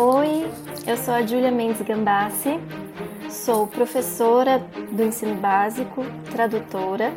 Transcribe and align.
Oi, 0.00 0.48
eu 0.86 0.96
sou 0.96 1.12
a 1.12 1.26
Júlia 1.26 1.50
Mendes 1.50 1.82
Gambassi, 1.82 2.50
sou 3.28 3.66
professora 3.66 4.60
do 4.92 5.02
ensino 5.02 5.34
básico, 5.34 6.04
tradutora, 6.30 7.12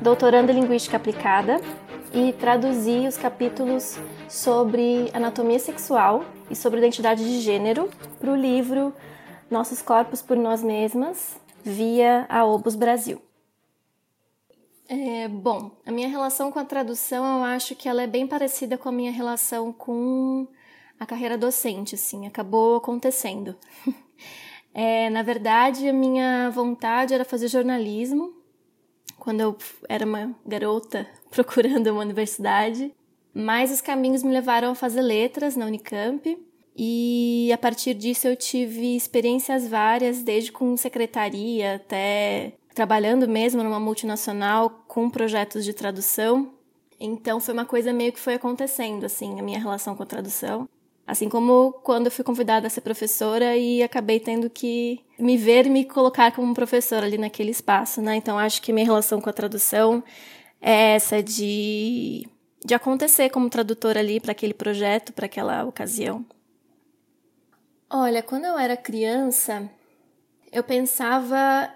doutoranda 0.00 0.52
em 0.52 0.60
linguística 0.60 0.96
aplicada 0.96 1.60
e 2.14 2.32
traduzi 2.34 3.08
os 3.08 3.16
capítulos 3.16 3.98
sobre 4.28 5.10
anatomia 5.12 5.58
sexual 5.58 6.24
e 6.48 6.54
sobre 6.54 6.78
identidade 6.78 7.24
de 7.24 7.40
gênero 7.40 7.90
para 8.20 8.30
o 8.30 8.36
livro 8.36 8.94
Nossos 9.50 9.82
Corpos 9.82 10.22
por 10.22 10.36
Nós 10.36 10.62
Mesmas, 10.62 11.34
via 11.64 12.26
a 12.28 12.44
Obus 12.44 12.76
Brasil. 12.76 13.20
É, 14.88 15.26
bom, 15.26 15.72
a 15.84 15.90
minha 15.90 16.06
relação 16.06 16.52
com 16.52 16.60
a 16.60 16.64
tradução, 16.64 17.38
eu 17.38 17.44
acho 17.44 17.74
que 17.74 17.88
ela 17.88 18.02
é 18.02 18.06
bem 18.06 18.28
parecida 18.28 18.78
com 18.78 18.88
a 18.88 18.92
minha 18.92 19.10
relação 19.10 19.72
com 19.72 20.46
a 21.00 21.06
carreira 21.06 21.38
docente, 21.38 21.94
assim, 21.94 22.26
acabou 22.26 22.76
acontecendo. 22.76 23.56
é, 24.74 25.08
na 25.08 25.22
verdade, 25.22 25.88
a 25.88 25.94
minha 25.94 26.50
vontade 26.50 27.14
era 27.14 27.24
fazer 27.24 27.48
jornalismo, 27.48 28.34
quando 29.18 29.40
eu 29.40 29.56
era 29.88 30.04
uma 30.04 30.36
garota 30.44 31.08
procurando 31.30 31.86
uma 31.86 32.02
universidade, 32.02 32.94
mas 33.32 33.72
os 33.72 33.80
caminhos 33.80 34.22
me 34.22 34.30
levaram 34.30 34.72
a 34.72 34.74
fazer 34.74 35.00
letras 35.00 35.56
na 35.56 35.64
Unicamp, 35.64 36.38
e 36.76 37.50
a 37.52 37.58
partir 37.58 37.94
disso 37.94 38.28
eu 38.28 38.36
tive 38.36 38.94
experiências 38.94 39.66
várias, 39.66 40.22
desde 40.22 40.52
com 40.52 40.76
secretaria 40.76 41.76
até 41.76 42.52
trabalhando 42.74 43.26
mesmo 43.26 43.62
numa 43.62 43.80
multinacional 43.80 44.84
com 44.86 45.08
projetos 45.08 45.64
de 45.64 45.72
tradução. 45.72 46.52
Então 46.98 47.40
foi 47.40 47.54
uma 47.54 47.64
coisa 47.64 47.92
meio 47.92 48.12
que 48.12 48.20
foi 48.20 48.34
acontecendo 48.34 49.04
assim, 49.04 49.40
a 49.40 49.42
minha 49.42 49.58
relação 49.58 49.96
com 49.96 50.02
a 50.02 50.06
tradução. 50.06 50.68
Assim 51.06 51.28
como 51.28 51.72
quando 51.82 52.06
eu 52.06 52.12
fui 52.12 52.24
convidada 52.24 52.66
a 52.66 52.70
ser 52.70 52.82
professora 52.82 53.56
e 53.56 53.82
acabei 53.82 54.20
tendo 54.20 54.48
que 54.48 55.00
me 55.18 55.36
ver 55.36 55.66
e 55.66 55.70
me 55.70 55.84
colocar 55.84 56.32
como 56.32 56.54
professora 56.54 57.04
ali 57.06 57.18
naquele 57.18 57.50
espaço, 57.50 58.00
né? 58.00 58.16
Então 58.16 58.38
acho 58.38 58.62
que 58.62 58.72
minha 58.72 58.86
relação 58.86 59.20
com 59.20 59.28
a 59.28 59.32
tradução 59.32 60.04
é 60.60 60.94
essa 60.94 61.22
de, 61.22 62.28
de 62.64 62.74
acontecer 62.74 63.30
como 63.30 63.50
tradutora 63.50 63.98
ali 63.98 64.20
para 64.20 64.32
aquele 64.32 64.54
projeto, 64.54 65.12
para 65.12 65.26
aquela 65.26 65.64
ocasião. 65.64 66.24
Olha, 67.88 68.22
quando 68.22 68.44
eu 68.44 68.56
era 68.56 68.76
criança, 68.76 69.68
eu 70.52 70.62
pensava 70.62 71.68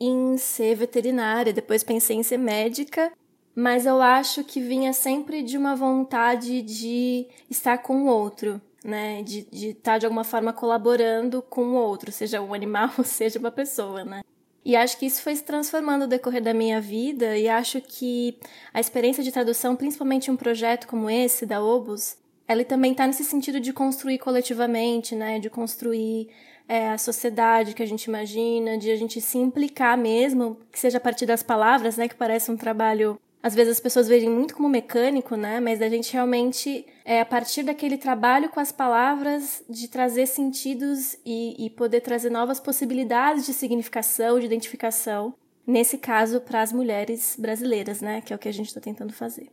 em 0.00 0.38
ser 0.38 0.74
veterinária, 0.74 1.52
depois 1.52 1.84
pensei 1.84 2.16
em 2.16 2.22
ser 2.22 2.38
médica 2.38 3.12
mas 3.54 3.86
eu 3.86 4.00
acho 4.00 4.44
que 4.44 4.60
vinha 4.60 4.92
sempre 4.92 5.42
de 5.42 5.58
uma 5.58 5.74
vontade 5.74 6.62
de 6.62 7.26
estar 7.48 7.78
com 7.78 8.04
o 8.04 8.06
outro 8.06 8.60
né? 8.84 9.22
De 9.22 9.40
estar 9.40 9.56
de, 9.56 9.74
tá, 9.74 9.98
de 9.98 10.06
alguma 10.06 10.24
forma 10.24 10.52
colaborando 10.52 11.42
com 11.42 11.62
o 11.62 11.74
outro, 11.74 12.10
seja 12.10 12.40
um 12.40 12.54
animal, 12.54 12.90
seja 13.04 13.38
uma 13.38 13.50
pessoa, 13.50 14.04
né? 14.04 14.22
E 14.64 14.76
acho 14.76 14.98
que 14.98 15.06
isso 15.06 15.22
foi 15.22 15.34
se 15.34 15.42
transformando 15.42 16.02
no 16.02 16.06
decorrer 16.06 16.42
da 16.42 16.52
minha 16.52 16.80
vida, 16.80 17.36
e 17.36 17.48
acho 17.48 17.80
que 17.80 18.36
a 18.74 18.80
experiência 18.80 19.22
de 19.22 19.32
tradução, 19.32 19.74
principalmente 19.74 20.30
um 20.30 20.36
projeto 20.36 20.86
como 20.86 21.08
esse, 21.08 21.46
da 21.46 21.62
Obus, 21.62 22.18
ela 22.46 22.62
também 22.64 22.92
está 22.92 23.06
nesse 23.06 23.24
sentido 23.24 23.58
de 23.58 23.72
construir 23.72 24.18
coletivamente, 24.18 25.14
né? 25.14 25.38
De 25.38 25.48
construir 25.48 26.28
é, 26.68 26.90
a 26.90 26.98
sociedade 26.98 27.74
que 27.74 27.82
a 27.82 27.86
gente 27.86 28.04
imagina, 28.04 28.76
de 28.76 28.90
a 28.90 28.96
gente 28.96 29.20
se 29.20 29.38
implicar 29.38 29.96
mesmo, 29.96 30.58
que 30.70 30.78
seja 30.78 30.98
a 30.98 31.00
partir 31.00 31.26
das 31.26 31.42
palavras, 31.42 31.96
né? 31.96 32.08
Que 32.08 32.14
parece 32.14 32.50
um 32.50 32.56
trabalho 32.56 33.18
às 33.42 33.54
vezes 33.54 33.72
as 33.72 33.80
pessoas 33.80 34.06
veem 34.06 34.28
muito 34.28 34.54
como 34.54 34.68
mecânico, 34.68 35.34
né? 35.34 35.60
Mas 35.60 35.80
a 35.80 35.88
gente 35.88 36.12
realmente, 36.12 36.86
é 37.04 37.20
a 37.20 37.24
partir 37.24 37.62
daquele 37.62 37.96
trabalho 37.96 38.50
com 38.50 38.60
as 38.60 38.70
palavras, 38.70 39.64
de 39.68 39.88
trazer 39.88 40.26
sentidos 40.26 41.16
e, 41.24 41.66
e 41.66 41.70
poder 41.70 42.02
trazer 42.02 42.30
novas 42.30 42.60
possibilidades 42.60 43.46
de 43.46 43.54
significação, 43.54 44.38
de 44.38 44.46
identificação. 44.46 45.34
Nesse 45.66 45.96
caso, 45.96 46.40
para 46.40 46.60
as 46.60 46.72
mulheres 46.72 47.36
brasileiras, 47.38 48.02
né? 48.02 48.20
Que 48.20 48.32
é 48.32 48.36
o 48.36 48.38
que 48.38 48.48
a 48.48 48.52
gente 48.52 48.68
está 48.68 48.80
tentando 48.80 49.12
fazer. 49.12 49.50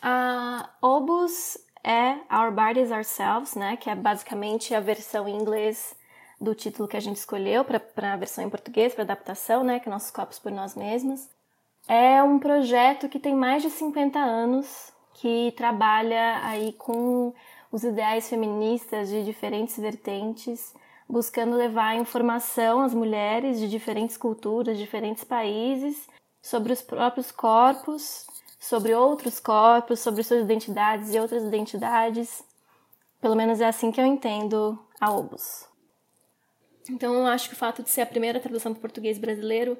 A 0.00 0.68
Obus 0.82 1.56
é 1.84 2.16
Our 2.34 2.50
Bodies 2.52 2.90
Ourselves, 2.90 3.54
né? 3.54 3.76
Que 3.76 3.90
é 3.90 3.94
basicamente 3.94 4.74
a 4.74 4.80
versão 4.80 5.28
em 5.28 5.36
inglês 5.36 5.94
do 6.40 6.52
título 6.52 6.88
que 6.88 6.96
a 6.96 7.00
gente 7.00 7.16
escolheu 7.16 7.64
para 7.64 8.12
a 8.12 8.16
versão 8.16 8.42
em 8.42 8.50
português, 8.50 8.92
para 8.92 9.04
adaptação, 9.04 9.62
né? 9.62 9.78
Que 9.78 9.88
é 9.88 9.92
Nossos 9.92 10.10
Corpos 10.10 10.40
por 10.40 10.50
Nós 10.50 10.74
Mesmos. 10.74 11.28
É 11.88 12.22
um 12.22 12.38
projeto 12.38 13.08
que 13.08 13.18
tem 13.18 13.34
mais 13.34 13.62
de 13.62 13.70
50 13.70 14.18
anos, 14.18 14.92
que 15.14 15.52
trabalha 15.56 16.40
aí 16.44 16.72
com 16.72 17.34
os 17.70 17.82
ideais 17.82 18.28
feministas 18.28 19.08
de 19.08 19.24
diferentes 19.24 19.76
vertentes, 19.78 20.74
buscando 21.08 21.56
levar 21.56 21.96
informação 21.96 22.80
às 22.80 22.94
mulheres 22.94 23.58
de 23.58 23.68
diferentes 23.68 24.16
culturas, 24.16 24.78
diferentes 24.78 25.24
países, 25.24 26.08
sobre 26.40 26.72
os 26.72 26.82
próprios 26.82 27.30
corpos, 27.30 28.26
sobre 28.58 28.94
outros 28.94 29.40
corpos, 29.40 30.00
sobre 30.00 30.22
suas 30.22 30.42
identidades 30.42 31.12
e 31.14 31.18
outras 31.18 31.42
identidades. 31.42 32.42
Pelo 33.20 33.36
menos 33.36 33.60
é 33.60 33.66
assim 33.66 33.90
que 33.90 34.00
eu 34.00 34.06
entendo 34.06 34.78
a 35.00 35.10
Obus. 35.10 35.66
Então, 36.88 37.14
eu 37.14 37.26
acho 37.26 37.48
que 37.48 37.54
o 37.54 37.58
fato 37.58 37.82
de 37.82 37.90
ser 37.90 38.02
a 38.02 38.06
primeira 38.06 38.40
tradução 38.40 38.72
para 38.72 38.80
português 38.80 39.18
brasileiro 39.18 39.78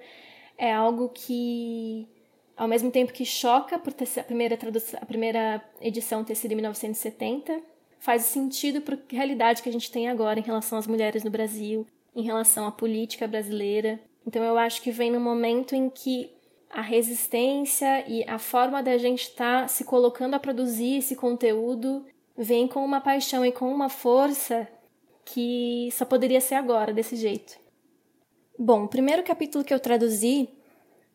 é 0.57 0.73
algo 0.73 1.09
que, 1.09 2.09
ao 2.57 2.69
mesmo 2.69 2.91
tempo 2.91 3.13
que 3.13 3.25
choca 3.25 3.79
por 3.79 3.93
ter 3.93 4.09
a 4.19 4.25
primeira, 4.25 4.57
tradução, 4.57 4.99
a 5.03 5.07
primeira 5.07 5.63
edição 5.81 6.25
ter 6.25 6.35
sido 6.35 6.53
em 6.53 6.57
1970, 6.57 7.61
faz 7.99 8.23
sentido 8.23 8.81
para 8.81 8.97
a 8.97 8.99
realidade 9.15 9.63
que 9.63 9.69
a 9.69 9.73
gente 9.73 9.91
tem 9.91 10.09
agora 10.09 10.39
em 10.39 10.43
relação 10.43 10.79
às 10.79 10.87
mulheres 10.87 11.23
no 11.23 11.31
Brasil, 11.31 11.87
em 12.15 12.23
relação 12.23 12.67
à 12.67 12.73
política 12.73 13.27
brasileira. 13.29 14.01
Então 14.27 14.43
eu 14.43 14.59
acho 14.59 14.83
que 14.83 14.91
vem 14.91 15.11
no 15.11 15.21
momento 15.21 15.75
em 15.75 15.89
que 15.89 16.31
a 16.69 16.81
resistência 16.81 18.05
e 18.09 18.25
a 18.29 18.39
forma 18.39 18.83
da 18.83 18.97
gente 18.97 19.23
estar 19.23 19.63
tá 19.63 19.69
se 19.69 19.85
colocando 19.85 20.35
a 20.35 20.41
produzir 20.41 20.97
esse 20.97 21.15
conteúdo 21.15 22.05
vem 22.37 22.67
com 22.67 22.85
uma 22.85 23.01
paixão 23.01 23.45
e 23.45 23.53
com 23.53 23.73
uma 23.73 23.89
força 23.89 24.67
que 25.25 25.89
só 25.93 26.05
poderia 26.05 26.41
ser 26.41 26.57
agora, 26.57 26.93
desse 26.93 27.15
jeito. 27.15 27.62
Bom, 28.59 28.85
o 28.85 28.89
primeiro 28.89 29.23
capítulo 29.23 29.65
que 29.65 29.73
eu 29.73 29.81
traduzi 29.81 30.49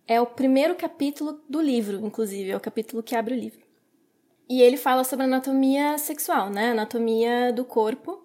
é 0.08 0.20
o 0.20 0.26
primeiro 0.26 0.76
capítulo 0.76 1.40
do 1.48 1.62
livro, 1.62 2.06
inclusive, 2.06 2.52
é 2.52 2.58
o 2.58 2.60
capítulo 2.60 3.04
que 3.04 3.16
abre 3.16 3.34
o 3.34 3.38
livro. 3.38 3.60
E 4.50 4.62
ele 4.62 4.78
fala 4.78 5.04
sobre 5.04 5.26
anatomia 5.26 5.98
sexual, 5.98 6.50
né? 6.50 6.72
Anatomia 6.72 7.52
do 7.52 7.66
corpo. 7.66 8.24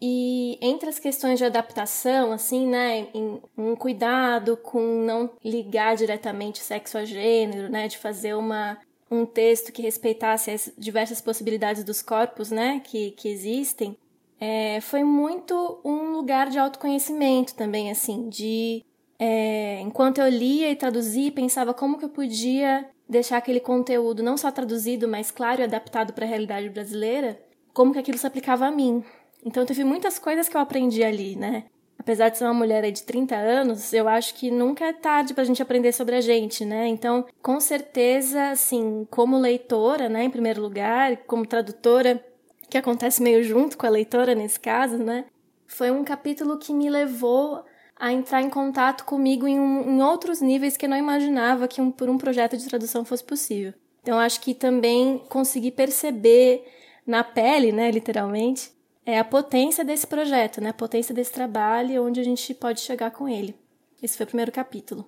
E 0.00 0.56
entre 0.62 0.88
as 0.88 0.98
questões 0.98 1.38
de 1.38 1.44
adaptação, 1.44 2.30
assim, 2.30 2.68
né, 2.68 3.08
um 3.56 3.74
cuidado 3.74 4.56
com 4.56 4.80
não 4.80 5.30
ligar 5.44 5.96
diretamente 5.96 6.60
sexo 6.60 6.96
a 6.96 7.04
gênero, 7.04 7.68
né, 7.68 7.88
de 7.88 7.98
fazer 7.98 8.34
uma 8.34 8.78
um 9.10 9.24
texto 9.24 9.72
que 9.72 9.82
respeitasse 9.82 10.50
as 10.50 10.70
diversas 10.76 11.20
possibilidades 11.20 11.82
dos 11.82 12.02
corpos, 12.02 12.50
né, 12.50 12.80
que, 12.84 13.10
que 13.12 13.28
existem, 13.28 13.96
é, 14.40 14.80
foi 14.80 15.02
muito 15.02 15.80
um 15.84 16.12
lugar 16.12 16.48
de 16.48 16.58
autoconhecimento 16.58 17.54
também, 17.54 17.90
assim, 17.90 18.28
de 18.28 18.84
é, 19.18 19.80
enquanto 19.80 20.18
eu 20.18 20.28
lia 20.28 20.70
e 20.70 20.76
traduzia, 20.76 21.32
pensava 21.32 21.74
como 21.74 21.98
que 21.98 22.04
eu 22.04 22.08
podia 22.08 22.88
deixar 23.08 23.38
aquele 23.38 23.58
conteúdo 23.58 24.22
não 24.22 24.36
só 24.36 24.50
traduzido, 24.50 25.08
mas 25.08 25.30
claro 25.30 25.60
e 25.60 25.64
adaptado 25.64 26.12
para 26.12 26.24
a 26.24 26.28
realidade 26.28 26.68
brasileira, 26.68 27.40
como 27.72 27.92
que 27.92 27.98
aquilo 27.98 28.18
se 28.18 28.26
aplicava 28.26 28.66
a 28.66 28.70
mim. 28.70 29.02
Então 29.44 29.64
teve 29.64 29.82
muitas 29.82 30.18
coisas 30.18 30.48
que 30.48 30.56
eu 30.56 30.60
aprendi 30.60 31.02
ali, 31.02 31.34
né? 31.34 31.64
Apesar 31.98 32.28
de 32.28 32.38
ser 32.38 32.44
uma 32.44 32.54
mulher 32.54 32.90
de 32.92 33.02
30 33.02 33.34
anos, 33.34 33.92
eu 33.92 34.08
acho 34.08 34.34
que 34.34 34.50
nunca 34.50 34.84
é 34.84 34.92
tarde 34.92 35.34
para 35.34 35.42
a 35.42 35.46
gente 35.46 35.60
aprender 35.60 35.92
sobre 35.92 36.14
a 36.14 36.20
gente, 36.20 36.64
né? 36.64 36.86
Então, 36.86 37.26
com 37.42 37.58
certeza, 37.58 38.50
assim, 38.50 39.06
como 39.10 39.36
leitora, 39.36 40.08
né, 40.08 40.22
em 40.24 40.30
primeiro 40.30 40.62
lugar, 40.62 41.16
como 41.26 41.44
tradutora, 41.44 42.24
que 42.68 42.78
acontece 42.78 43.22
meio 43.22 43.42
junto 43.42 43.76
com 43.76 43.86
a 43.86 43.90
leitora 43.90 44.34
nesse 44.34 44.60
caso, 44.60 44.98
né? 44.98 45.24
Foi 45.66 45.90
um 45.90 46.04
capítulo 46.04 46.58
que 46.58 46.72
me 46.72 46.88
levou 46.88 47.64
a 47.96 48.12
entrar 48.12 48.42
em 48.42 48.48
contato 48.50 49.04
comigo 49.04 49.46
em, 49.46 49.58
um, 49.58 49.90
em 49.90 50.02
outros 50.02 50.40
níveis 50.40 50.76
que 50.76 50.86
eu 50.86 50.90
não 50.90 50.96
imaginava 50.96 51.66
que 51.66 51.80
um, 51.80 51.90
por 51.90 52.08
um 52.08 52.16
projeto 52.16 52.56
de 52.56 52.66
tradução 52.66 53.04
fosse 53.04 53.24
possível. 53.24 53.74
Então 54.02 54.18
acho 54.18 54.40
que 54.40 54.54
também 54.54 55.18
consegui 55.28 55.70
perceber 55.70 56.64
na 57.06 57.24
pele, 57.24 57.72
né, 57.72 57.90
literalmente, 57.90 58.70
é 59.04 59.18
a 59.18 59.24
potência 59.24 59.84
desse 59.84 60.06
projeto, 60.06 60.60
né, 60.60 60.70
a 60.70 60.74
potência 60.74 61.14
desse 61.14 61.32
trabalho 61.32 61.92
e 61.92 61.98
onde 61.98 62.20
a 62.20 62.24
gente 62.24 62.54
pode 62.54 62.80
chegar 62.80 63.10
com 63.10 63.28
ele. 63.28 63.56
Esse 64.02 64.16
foi 64.16 64.24
o 64.24 64.28
primeiro 64.28 64.52
capítulo. 64.52 65.06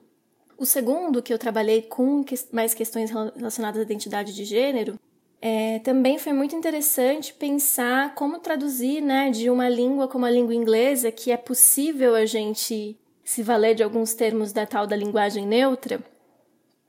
O 0.58 0.66
segundo, 0.66 1.22
que 1.22 1.32
eu 1.32 1.38
trabalhei 1.38 1.82
com 1.82 2.24
mais 2.52 2.74
questões 2.74 3.10
relacionadas 3.10 3.80
à 3.80 3.82
identidade 3.82 4.34
de 4.34 4.44
gênero, 4.44 4.98
é, 5.42 5.78
também 5.78 6.18
foi 6.18 6.32
muito 6.34 6.54
interessante 6.54 7.32
pensar 7.32 8.14
como 8.14 8.38
traduzir 8.38 9.00
né, 9.00 9.30
de 9.30 9.48
uma 9.48 9.68
língua 9.68 10.06
como 10.06 10.26
a 10.26 10.30
língua 10.30 10.54
inglesa, 10.54 11.10
que 11.10 11.32
é 11.32 11.36
possível 11.36 12.14
a 12.14 12.26
gente 12.26 12.96
se 13.24 13.42
valer 13.42 13.74
de 13.74 13.82
alguns 13.82 14.12
termos 14.12 14.52
da 14.52 14.66
tal 14.66 14.86
da 14.86 14.96
linguagem 14.96 15.46
neutra, 15.46 16.02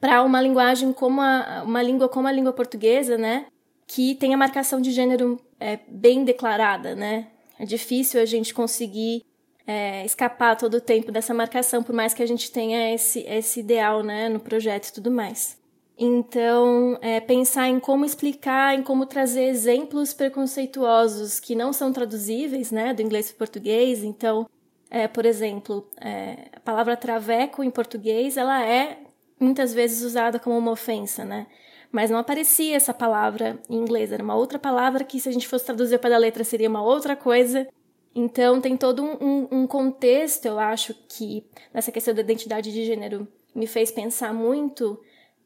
para 0.01 0.21
uma 0.23 0.41
linguagem 0.41 0.91
como 0.91 1.21
a, 1.21 1.63
uma 1.65 1.81
língua 1.81 2.09
como 2.09 2.27
a 2.27 2.31
língua 2.31 2.51
portuguesa, 2.51 3.17
né, 3.17 3.45
que 3.87 4.15
tem 4.15 4.33
a 4.33 4.37
marcação 4.37 4.81
de 4.81 4.91
gênero 4.91 5.39
é, 5.59 5.79
bem 5.87 6.23
declarada, 6.23 6.95
né? 6.95 7.27
É 7.59 7.65
difícil 7.65 8.19
a 8.19 8.25
gente 8.25 8.53
conseguir 8.53 9.23
é, 9.67 10.03
escapar 10.03 10.57
todo 10.57 10.75
o 10.75 10.81
tempo 10.81 11.11
dessa 11.11 11.33
marcação, 11.33 11.83
por 11.83 11.93
mais 11.93 12.13
que 12.13 12.23
a 12.23 12.25
gente 12.25 12.51
tenha 12.51 12.93
esse, 12.93 13.19
esse 13.19 13.59
ideal 13.59 14.01
né, 14.01 14.27
no 14.27 14.39
projeto 14.39 14.87
e 14.87 14.93
tudo 14.93 15.11
mais. 15.11 15.60
Então, 15.97 16.97
é, 17.01 17.19
pensar 17.19 17.67
em 17.67 17.79
como 17.79 18.05
explicar, 18.05 18.73
em 18.73 18.81
como 18.81 19.05
trazer 19.05 19.43
exemplos 19.43 20.13
preconceituosos 20.13 21.39
que 21.39 21.53
não 21.53 21.71
são 21.71 21.93
traduzíveis, 21.93 22.71
né, 22.71 22.93
do 22.93 23.01
inglês 23.01 23.27
para 23.27 23.35
o 23.35 23.37
português. 23.37 24.03
Então, 24.03 24.49
é, 24.89 25.07
por 25.07 25.25
exemplo, 25.25 25.87
é, 25.99 26.49
a 26.53 26.59
palavra 26.59 26.97
traveco 26.97 27.63
em 27.63 27.69
português, 27.69 28.35
ela 28.35 28.65
é 28.65 28.97
muitas 29.39 29.73
vezes 29.73 30.03
usada 30.03 30.39
como 30.39 30.57
uma 30.57 30.71
ofensa, 30.71 31.23
né? 31.25 31.47
Mas 31.91 32.09
não 32.09 32.17
aparecia 32.17 32.75
essa 32.75 32.93
palavra 32.93 33.59
em 33.69 33.75
inglês, 33.75 34.11
era 34.11 34.23
uma 34.23 34.35
outra 34.35 34.57
palavra 34.57 35.03
que, 35.03 35.19
se 35.19 35.27
a 35.27 35.31
gente 35.31 35.47
fosse 35.47 35.65
traduzir 35.65 35.99
para 35.99 36.15
a 36.15 36.19
letra, 36.19 36.43
seria 36.43 36.69
uma 36.69 36.81
outra 36.81 37.15
coisa. 37.15 37.67
Então, 38.15 38.61
tem 38.61 38.77
todo 38.77 39.03
um, 39.03 39.47
um, 39.51 39.67
contexto, 39.67 40.45
eu 40.45 40.59
acho, 40.59 40.93
que 41.07 41.45
nessa 41.73 41.91
questão 41.91 42.13
da 42.13 42.21
identidade 42.21 42.71
de 42.71 42.85
gênero 42.85 43.27
me 43.53 43.67
fez 43.67 43.91
pensar 43.91 44.33
muito 44.33 44.99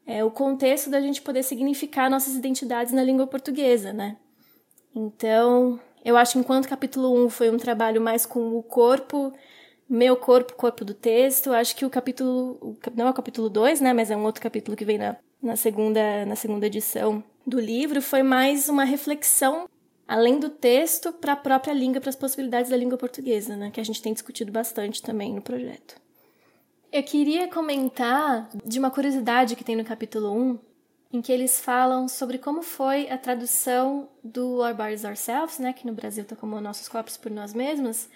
é, 0.06 0.24
o 0.24 0.30
contexto 0.30 0.88
da 0.88 1.00
gente 1.00 1.20
poder 1.20 1.42
significar 1.42 2.08
nossas 2.08 2.34
identidades 2.36 2.92
na 2.92 3.02
língua 3.02 3.26
portuguesa, 3.26 3.92
né? 3.92 4.16
Então, 4.94 5.80
eu 6.04 6.16
acho 6.16 6.34
que 6.34 6.38
enquanto 6.38 6.68
capítulo 6.68 7.12
1 7.26 7.28
foi 7.28 7.50
um 7.50 7.58
trabalho 7.58 8.00
mais 8.00 8.24
com 8.24 8.56
o 8.56 8.62
corpo, 8.62 9.32
meu 9.88 10.16
corpo, 10.16 10.54
corpo 10.54 10.84
do 10.84 10.94
texto, 10.94 11.52
acho 11.52 11.74
que 11.74 11.84
o 11.84 11.90
capítulo, 11.90 12.76
não 12.94 13.08
é 13.08 13.10
o 13.10 13.14
capítulo 13.14 13.50
2, 13.50 13.80
né, 13.80 13.92
mas 13.92 14.10
é 14.10 14.16
um 14.16 14.24
outro 14.24 14.40
capítulo 14.40 14.76
que 14.76 14.84
vem 14.84 14.98
na, 14.98 15.16
na, 15.42 15.56
segunda, 15.56 16.24
na 16.24 16.36
segunda 16.36 16.66
edição 16.66 17.22
do 17.46 17.60
livro, 17.60 18.00
foi 18.00 18.22
mais 18.22 18.68
uma 18.68 18.84
reflexão 18.84 19.68
além 20.06 20.38
do 20.38 20.48
texto 20.48 21.12
para 21.12 21.32
a 21.32 21.36
própria 21.36 21.72
língua, 21.72 22.00
para 22.00 22.10
as 22.10 22.16
possibilidades 22.16 22.70
da 22.70 22.76
língua 22.76 22.96
portuguesa, 22.96 23.56
né, 23.56 23.70
que 23.72 23.80
a 23.80 23.84
gente 23.84 24.00
tem 24.00 24.12
discutido 24.12 24.50
bastante 24.52 25.02
também 25.02 25.34
no 25.34 25.42
projeto. 25.42 26.05
Eu 26.96 27.02
queria 27.02 27.46
comentar 27.46 28.48
de 28.64 28.78
uma 28.78 28.90
curiosidade 28.90 29.54
que 29.54 29.62
tem 29.62 29.76
no 29.76 29.84
capítulo 29.84 30.32
1, 30.32 30.58
em 31.12 31.20
que 31.20 31.30
eles 31.30 31.60
falam 31.60 32.08
sobre 32.08 32.38
como 32.38 32.62
foi 32.62 33.10
a 33.10 33.18
tradução 33.18 34.08
do 34.24 34.62
Our 34.62 34.74
Bodies 34.74 35.04
Ourselves, 35.04 35.58
né, 35.58 35.74
que 35.74 35.86
no 35.86 35.92
Brasil 35.92 36.22
está 36.22 36.34
como 36.34 36.58
Nossos 36.58 36.88
Corpos 36.88 37.18
por 37.18 37.30
Nós 37.30 37.52
Mesmos, 37.52 38.08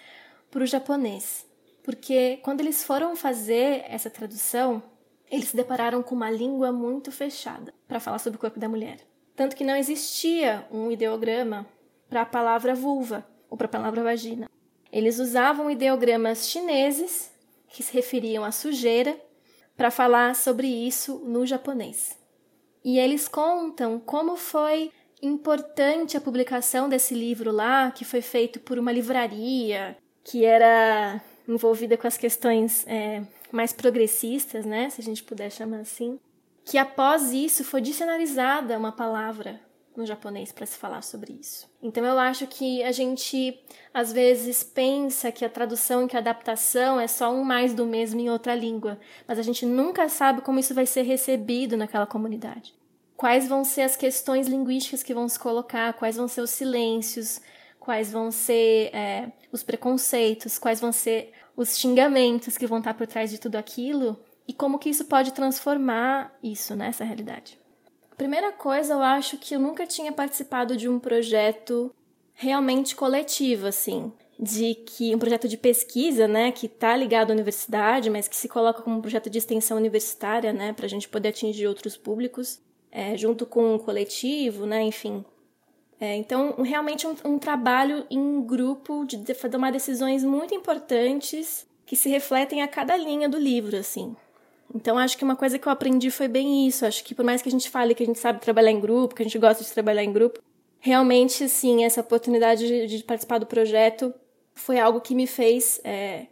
para 0.49 0.63
o 0.63 0.65
japonês. 0.65 1.45
Porque 1.83 2.39
quando 2.41 2.61
eles 2.61 2.83
foram 2.83 3.15
fazer 3.15 3.85
essa 3.87 4.09
tradução, 4.09 4.81
eles 5.29 5.49
se 5.49 5.55
depararam 5.55 6.01
com 6.01 6.15
uma 6.15 6.31
língua 6.31 6.71
muito 6.71 7.11
fechada 7.11 7.71
para 7.87 7.99
falar 7.99 8.17
sobre 8.17 8.37
o 8.37 8.41
corpo 8.41 8.59
da 8.59 8.67
mulher. 8.67 8.97
Tanto 9.35 9.55
que 9.55 9.63
não 9.63 9.75
existia 9.75 10.65
um 10.71 10.89
ideograma 10.89 11.67
para 12.09 12.23
a 12.23 12.25
palavra 12.25 12.73
vulva 12.73 13.23
ou 13.47 13.55
para 13.55 13.67
a 13.67 13.69
palavra 13.69 14.01
vagina. 14.01 14.49
Eles 14.91 15.19
usavam 15.19 15.69
ideogramas 15.69 16.49
chineses 16.49 17.30
que 17.73 17.83
se 17.83 17.93
referiam 17.93 18.43
à 18.43 18.51
sujeira, 18.51 19.19
para 19.75 19.89
falar 19.89 20.35
sobre 20.35 20.67
isso 20.67 21.19
no 21.25 21.45
japonês. 21.45 22.17
E 22.83 22.99
eles 22.99 23.27
contam 23.27 23.99
como 23.99 24.35
foi 24.35 24.91
importante 25.21 26.17
a 26.17 26.21
publicação 26.21 26.89
desse 26.89 27.13
livro 27.13 27.51
lá, 27.51 27.91
que 27.91 28.03
foi 28.03 28.21
feito 28.21 28.59
por 28.59 28.77
uma 28.77 28.91
livraria 28.91 29.97
que 30.23 30.45
era 30.45 31.21
envolvida 31.47 31.97
com 31.97 32.07
as 32.07 32.17
questões 32.17 32.85
é, 32.87 33.23
mais 33.51 33.73
progressistas, 33.73 34.65
né, 34.65 34.89
se 34.89 35.01
a 35.01 35.03
gente 35.03 35.23
puder 35.23 35.51
chamar 35.51 35.79
assim, 35.79 36.19
que 36.63 36.77
após 36.77 37.31
isso 37.31 37.63
foi 37.63 37.81
dicionarizada 37.81 38.77
uma 38.77 38.91
palavra 38.91 39.59
no 39.95 40.05
japonês 40.05 40.51
para 40.51 40.65
se 40.65 40.77
falar 40.77 41.01
sobre 41.01 41.33
isso. 41.33 41.69
Então 41.81 42.05
eu 42.05 42.17
acho 42.17 42.47
que 42.47 42.83
a 42.83 42.91
gente 42.91 43.59
às 43.93 44.11
vezes 44.11 44.63
pensa 44.63 45.31
que 45.31 45.43
a 45.43 45.49
tradução 45.49 46.03
e 46.03 46.07
que 46.07 46.15
a 46.15 46.19
adaptação 46.19 46.99
é 46.99 47.07
só 47.07 47.31
um 47.33 47.43
mais 47.43 47.73
do 47.73 47.85
mesmo 47.85 48.19
em 48.19 48.29
outra 48.29 48.55
língua, 48.55 48.99
mas 49.27 49.37
a 49.37 49.41
gente 49.41 49.65
nunca 49.65 50.07
sabe 50.07 50.41
como 50.41 50.59
isso 50.59 50.73
vai 50.73 50.85
ser 50.85 51.01
recebido 51.03 51.75
naquela 51.75 52.05
comunidade. 52.05 52.73
Quais 53.17 53.47
vão 53.47 53.63
ser 53.63 53.81
as 53.81 53.95
questões 53.95 54.47
linguísticas 54.47 55.03
que 55.03 55.13
vão 55.13 55.27
se 55.27 55.37
colocar, 55.37 55.93
quais 55.93 56.15
vão 56.15 56.27
ser 56.27 56.41
os 56.41 56.49
silêncios, 56.49 57.41
quais 57.79 58.11
vão 58.11 58.31
ser 58.31 58.95
é, 58.95 59.31
os 59.51 59.61
preconceitos, 59.61 60.57
quais 60.57 60.79
vão 60.79 60.91
ser 60.91 61.31
os 61.55 61.77
xingamentos 61.77 62.57
que 62.57 62.65
vão 62.65 62.79
estar 62.79 62.93
por 62.93 63.05
trás 63.05 63.29
de 63.29 63.39
tudo 63.39 63.57
aquilo 63.57 64.17
e 64.47 64.53
como 64.53 64.79
que 64.79 64.89
isso 64.89 65.05
pode 65.05 65.33
transformar 65.33 66.35
isso 66.41 66.75
nessa 66.75 67.03
realidade. 67.03 67.60
Primeira 68.21 68.51
coisa, 68.51 68.93
eu 68.93 69.01
acho 69.01 69.35
que 69.35 69.55
eu 69.55 69.59
nunca 69.59 69.87
tinha 69.87 70.11
participado 70.11 70.77
de 70.77 70.87
um 70.87 70.99
projeto 70.99 71.91
realmente 72.35 72.95
coletivo, 72.95 73.65
assim, 73.65 74.13
de 74.39 74.75
que 74.75 75.15
um 75.15 75.17
projeto 75.17 75.47
de 75.47 75.57
pesquisa, 75.57 76.27
né, 76.27 76.51
que 76.51 76.67
está 76.67 76.95
ligado 76.95 77.31
à 77.31 77.33
universidade, 77.33 78.11
mas 78.11 78.27
que 78.27 78.35
se 78.35 78.47
coloca 78.47 78.83
como 78.83 78.95
um 78.95 79.01
projeto 79.01 79.27
de 79.27 79.39
extensão 79.39 79.75
universitária, 79.75 80.53
né, 80.53 80.71
para 80.71 80.85
a 80.85 80.87
gente 80.87 81.09
poder 81.09 81.29
atingir 81.29 81.65
outros 81.65 81.97
públicos, 81.97 82.61
é, 82.91 83.17
junto 83.17 83.43
com 83.43 83.73
um 83.73 83.79
coletivo, 83.79 84.67
né, 84.67 84.83
enfim. 84.83 85.25
É, 85.99 86.15
então, 86.15 86.61
realmente 86.61 87.07
um, 87.07 87.15
um 87.25 87.39
trabalho 87.39 88.05
em 88.07 88.39
grupo 88.43 89.03
de, 89.03 89.17
de 89.17 89.33
tomar 89.33 89.71
decisões 89.71 90.23
muito 90.23 90.53
importantes 90.53 91.65
que 91.87 91.95
se 91.95 92.07
refletem 92.07 92.61
a 92.61 92.67
cada 92.67 92.95
linha 92.95 93.27
do 93.27 93.39
livro, 93.39 93.75
assim. 93.75 94.15
Então, 94.73 94.97
acho 94.97 95.17
que 95.17 95.23
uma 95.23 95.35
coisa 95.35 95.59
que 95.59 95.67
eu 95.67 95.71
aprendi 95.71 96.09
foi 96.09 96.27
bem 96.27 96.67
isso. 96.67 96.85
Acho 96.85 97.03
que 97.03 97.13
por 97.13 97.25
mais 97.25 97.41
que 97.41 97.49
a 97.49 97.51
gente 97.51 97.69
fale 97.69 97.93
que 97.93 98.03
a 98.03 98.05
gente 98.05 98.19
sabe 98.19 98.39
trabalhar 98.39 98.71
em 98.71 98.79
grupo, 98.79 99.15
que 99.15 99.21
a 99.21 99.25
gente 99.25 99.37
gosta 99.37 99.63
de 99.63 99.71
trabalhar 99.71 100.03
em 100.03 100.13
grupo, 100.13 100.39
realmente, 100.79 101.47
sim, 101.49 101.83
essa 101.83 102.01
oportunidade 102.01 102.67
de, 102.67 102.87
de 102.87 103.03
participar 103.03 103.37
do 103.37 103.45
projeto 103.45 104.13
foi 104.53 104.79
algo 104.79 105.01
que 105.01 105.15
me 105.15 105.27
fez 105.27 105.79
é, 105.83 106.27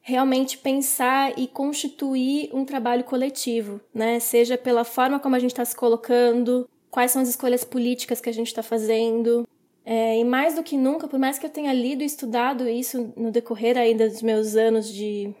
realmente 0.00 0.58
pensar 0.58 1.38
e 1.38 1.46
constituir 1.46 2.50
um 2.52 2.64
trabalho 2.64 3.04
coletivo, 3.04 3.80
né? 3.92 4.20
Seja 4.20 4.56
pela 4.56 4.84
forma 4.84 5.18
como 5.18 5.34
a 5.34 5.38
gente 5.38 5.50
está 5.50 5.64
se 5.64 5.74
colocando, 5.74 6.68
quais 6.90 7.10
são 7.10 7.22
as 7.22 7.28
escolhas 7.28 7.64
políticas 7.64 8.20
que 8.20 8.28
a 8.28 8.32
gente 8.32 8.48
está 8.48 8.62
fazendo. 8.62 9.46
É, 9.84 10.18
e 10.18 10.24
mais 10.24 10.54
do 10.54 10.62
que 10.62 10.76
nunca, 10.76 11.06
por 11.06 11.18
mais 11.18 11.38
que 11.38 11.46
eu 11.46 11.50
tenha 11.50 11.72
lido 11.72 12.02
e 12.02 12.06
estudado 12.06 12.68
isso 12.68 13.12
no 13.16 13.30
decorrer 13.30 13.78
ainda 13.78 14.08
dos 14.08 14.22
meus 14.22 14.56
anos 14.56 14.92
de, 14.92 15.32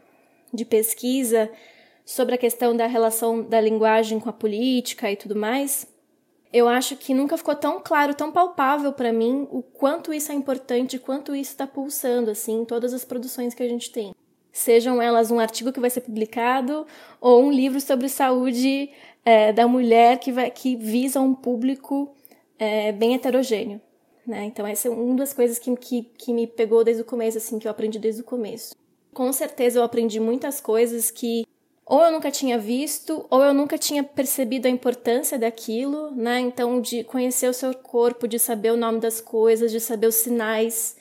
de 0.52 0.64
pesquisa, 0.64 1.50
sobre 2.06 2.36
a 2.36 2.38
questão 2.38 2.76
da 2.76 2.86
relação 2.86 3.42
da 3.42 3.60
linguagem 3.60 4.20
com 4.20 4.30
a 4.30 4.32
política 4.32 5.10
e 5.10 5.16
tudo 5.16 5.34
mais, 5.34 5.88
eu 6.52 6.68
acho 6.68 6.96
que 6.96 7.12
nunca 7.12 7.36
ficou 7.36 7.56
tão 7.56 7.80
claro, 7.82 8.14
tão 8.14 8.30
palpável 8.30 8.92
para 8.92 9.12
mim 9.12 9.48
o 9.50 9.60
quanto 9.60 10.14
isso 10.14 10.30
é 10.30 10.34
importante, 10.36 11.00
quanto 11.00 11.34
isso 11.34 11.50
está 11.50 11.66
pulsando 11.66 12.30
assim 12.30 12.60
em 12.60 12.64
todas 12.64 12.94
as 12.94 13.04
produções 13.04 13.52
que 13.52 13.62
a 13.62 13.68
gente 13.68 13.90
tem. 13.90 14.14
Sejam 14.52 15.02
elas 15.02 15.32
um 15.32 15.40
artigo 15.40 15.72
que 15.72 15.80
vai 15.80 15.90
ser 15.90 16.02
publicado 16.02 16.86
ou 17.20 17.42
um 17.42 17.50
livro 17.50 17.80
sobre 17.80 18.08
saúde 18.08 18.88
é, 19.24 19.52
da 19.52 19.66
mulher 19.66 20.20
que, 20.20 20.30
vai, 20.30 20.50
que 20.50 20.76
visa 20.76 21.20
um 21.20 21.34
público 21.34 22.14
é, 22.56 22.92
bem 22.92 23.14
heterogêneo. 23.14 23.80
Né? 24.24 24.44
Então, 24.44 24.66
essa 24.66 24.88
é 24.88 24.90
uma 24.90 25.16
das 25.16 25.32
coisas 25.32 25.58
que, 25.58 25.74
que, 25.76 26.02
que 26.02 26.32
me 26.32 26.46
pegou 26.46 26.82
desde 26.82 27.02
o 27.02 27.04
começo, 27.04 27.36
assim, 27.36 27.58
que 27.58 27.68
eu 27.68 27.70
aprendi 27.70 27.98
desde 27.98 28.22
o 28.22 28.24
começo. 28.24 28.74
Com 29.12 29.32
certeza 29.32 29.78
eu 29.78 29.82
aprendi 29.82 30.18
muitas 30.18 30.60
coisas 30.60 31.10
que 31.10 31.44
ou 31.86 32.02
eu 32.02 32.10
nunca 32.10 32.32
tinha 32.32 32.58
visto, 32.58 33.24
ou 33.30 33.44
eu 33.44 33.54
nunca 33.54 33.78
tinha 33.78 34.02
percebido 34.02 34.66
a 34.66 34.70
importância 34.70 35.38
daquilo, 35.38 36.10
né? 36.10 36.40
Então, 36.40 36.80
de 36.80 37.04
conhecer 37.04 37.48
o 37.48 37.54
seu 37.54 37.72
corpo, 37.72 38.26
de 38.26 38.40
saber 38.40 38.72
o 38.72 38.76
nome 38.76 38.98
das 38.98 39.20
coisas, 39.20 39.70
de 39.70 39.78
saber 39.78 40.08
os 40.08 40.16
sinais, 40.16 40.96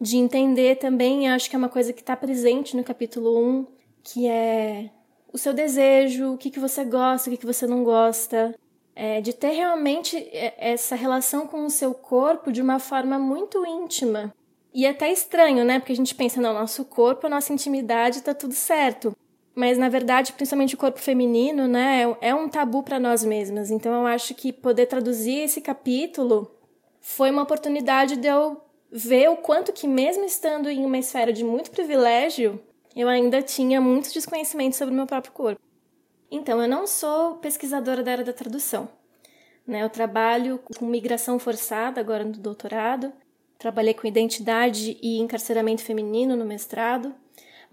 de 0.00 0.16
entender 0.16 0.76
também, 0.76 1.28
acho 1.28 1.50
que 1.50 1.56
é 1.56 1.58
uma 1.58 1.68
coisa 1.68 1.92
que 1.92 2.00
está 2.00 2.14
presente 2.14 2.76
no 2.76 2.84
capítulo 2.84 3.36
1, 3.36 3.66
que 4.04 4.28
é 4.28 4.90
o 5.32 5.38
seu 5.38 5.52
desejo, 5.52 6.34
o 6.34 6.38
que, 6.38 6.50
que 6.50 6.60
você 6.60 6.84
gosta, 6.84 7.28
o 7.28 7.32
que, 7.32 7.38
que 7.38 7.46
você 7.46 7.66
não 7.66 7.82
gosta, 7.82 8.54
é, 8.94 9.20
de 9.20 9.32
ter 9.32 9.50
realmente 9.50 10.16
é, 10.16 10.54
essa 10.56 10.94
relação 10.94 11.48
com 11.48 11.66
o 11.66 11.70
seu 11.70 11.92
corpo 11.94 12.52
de 12.52 12.62
uma 12.62 12.78
forma 12.78 13.18
muito 13.18 13.66
íntima. 13.66 14.32
E 14.72 14.86
é 14.86 14.90
até 14.90 15.10
estranho, 15.10 15.64
né? 15.64 15.80
Porque 15.80 15.92
a 15.92 15.96
gente 15.96 16.14
pensa, 16.14 16.40
no 16.40 16.52
nosso 16.52 16.84
corpo, 16.84 17.28
nossa 17.28 17.52
intimidade, 17.52 18.22
tá 18.22 18.32
tudo 18.32 18.54
certo. 18.54 19.16
Mas 19.54 19.76
na 19.76 19.88
verdade, 19.88 20.32
principalmente 20.32 20.74
o 20.74 20.78
corpo 20.78 20.98
feminino, 20.98 21.68
né, 21.68 22.16
é 22.20 22.34
um 22.34 22.48
tabu 22.48 22.82
para 22.82 22.98
nós 22.98 23.22
mesmas. 23.22 23.70
Então 23.70 23.92
eu 23.92 24.06
acho 24.06 24.34
que 24.34 24.52
poder 24.52 24.86
traduzir 24.86 25.40
esse 25.40 25.60
capítulo 25.60 26.50
foi 27.00 27.30
uma 27.30 27.42
oportunidade 27.42 28.16
de 28.16 28.28
eu 28.28 28.60
ver 28.90 29.28
o 29.28 29.36
quanto 29.36 29.72
que 29.72 29.88
mesmo 29.88 30.24
estando 30.24 30.68
em 30.68 30.84
uma 30.84 30.98
esfera 30.98 31.32
de 31.32 31.44
muito 31.44 31.70
privilégio, 31.70 32.60
eu 32.94 33.08
ainda 33.08 33.40
tinha 33.42 33.80
muitos 33.80 34.12
desconhecimentos 34.12 34.78
sobre 34.78 34.92
o 34.92 34.96
meu 34.96 35.06
próprio 35.06 35.32
corpo. 35.32 35.60
Então, 36.30 36.62
eu 36.62 36.68
não 36.68 36.86
sou 36.86 37.36
pesquisadora 37.36 38.02
da 38.02 38.12
área 38.12 38.24
da 38.24 38.32
tradução. 38.32 38.88
Né? 39.66 39.82
Eu 39.82 39.90
trabalho 39.90 40.58
com 40.58 40.86
migração 40.86 41.38
forçada 41.38 42.00
agora 42.00 42.24
no 42.24 42.32
doutorado, 42.32 43.12
trabalhei 43.58 43.94
com 43.94 44.06
identidade 44.06 44.98
e 45.02 45.18
encarceramento 45.18 45.82
feminino 45.82 46.36
no 46.36 46.44
mestrado, 46.44 47.14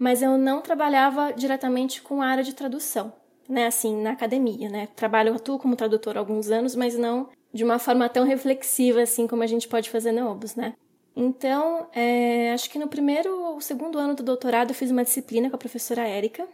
mas 0.00 0.22
eu 0.22 0.38
não 0.38 0.62
trabalhava 0.62 1.30
diretamente 1.30 2.00
com 2.00 2.22
a 2.22 2.26
área 2.26 2.42
de 2.42 2.54
tradução, 2.54 3.12
né, 3.46 3.66
assim, 3.66 3.94
na 4.00 4.12
academia, 4.12 4.70
né? 4.70 4.88
Trabalho, 4.96 5.34
atuo 5.34 5.58
como 5.58 5.76
tradutor 5.76 6.16
há 6.16 6.20
alguns 6.20 6.50
anos, 6.50 6.74
mas 6.74 6.96
não 6.96 7.28
de 7.52 7.62
uma 7.62 7.78
forma 7.78 8.08
tão 8.08 8.24
reflexiva 8.24 9.02
assim 9.02 9.26
como 9.26 9.42
a 9.42 9.46
gente 9.46 9.68
pode 9.68 9.90
fazer 9.90 10.12
na 10.12 10.28
OBUS, 10.30 10.54
né? 10.54 10.72
Então, 11.14 11.88
é, 11.92 12.52
acho 12.52 12.70
que 12.70 12.78
no 12.78 12.88
primeiro 12.88 13.30
ou 13.38 13.60
segundo 13.60 13.98
ano 13.98 14.14
do 14.14 14.22
doutorado 14.22 14.70
eu 14.70 14.74
fiz 14.74 14.90
uma 14.90 15.04
disciplina 15.04 15.50
com 15.50 15.56
a 15.56 15.58
professora 15.58 16.08
Érica, 16.08 16.48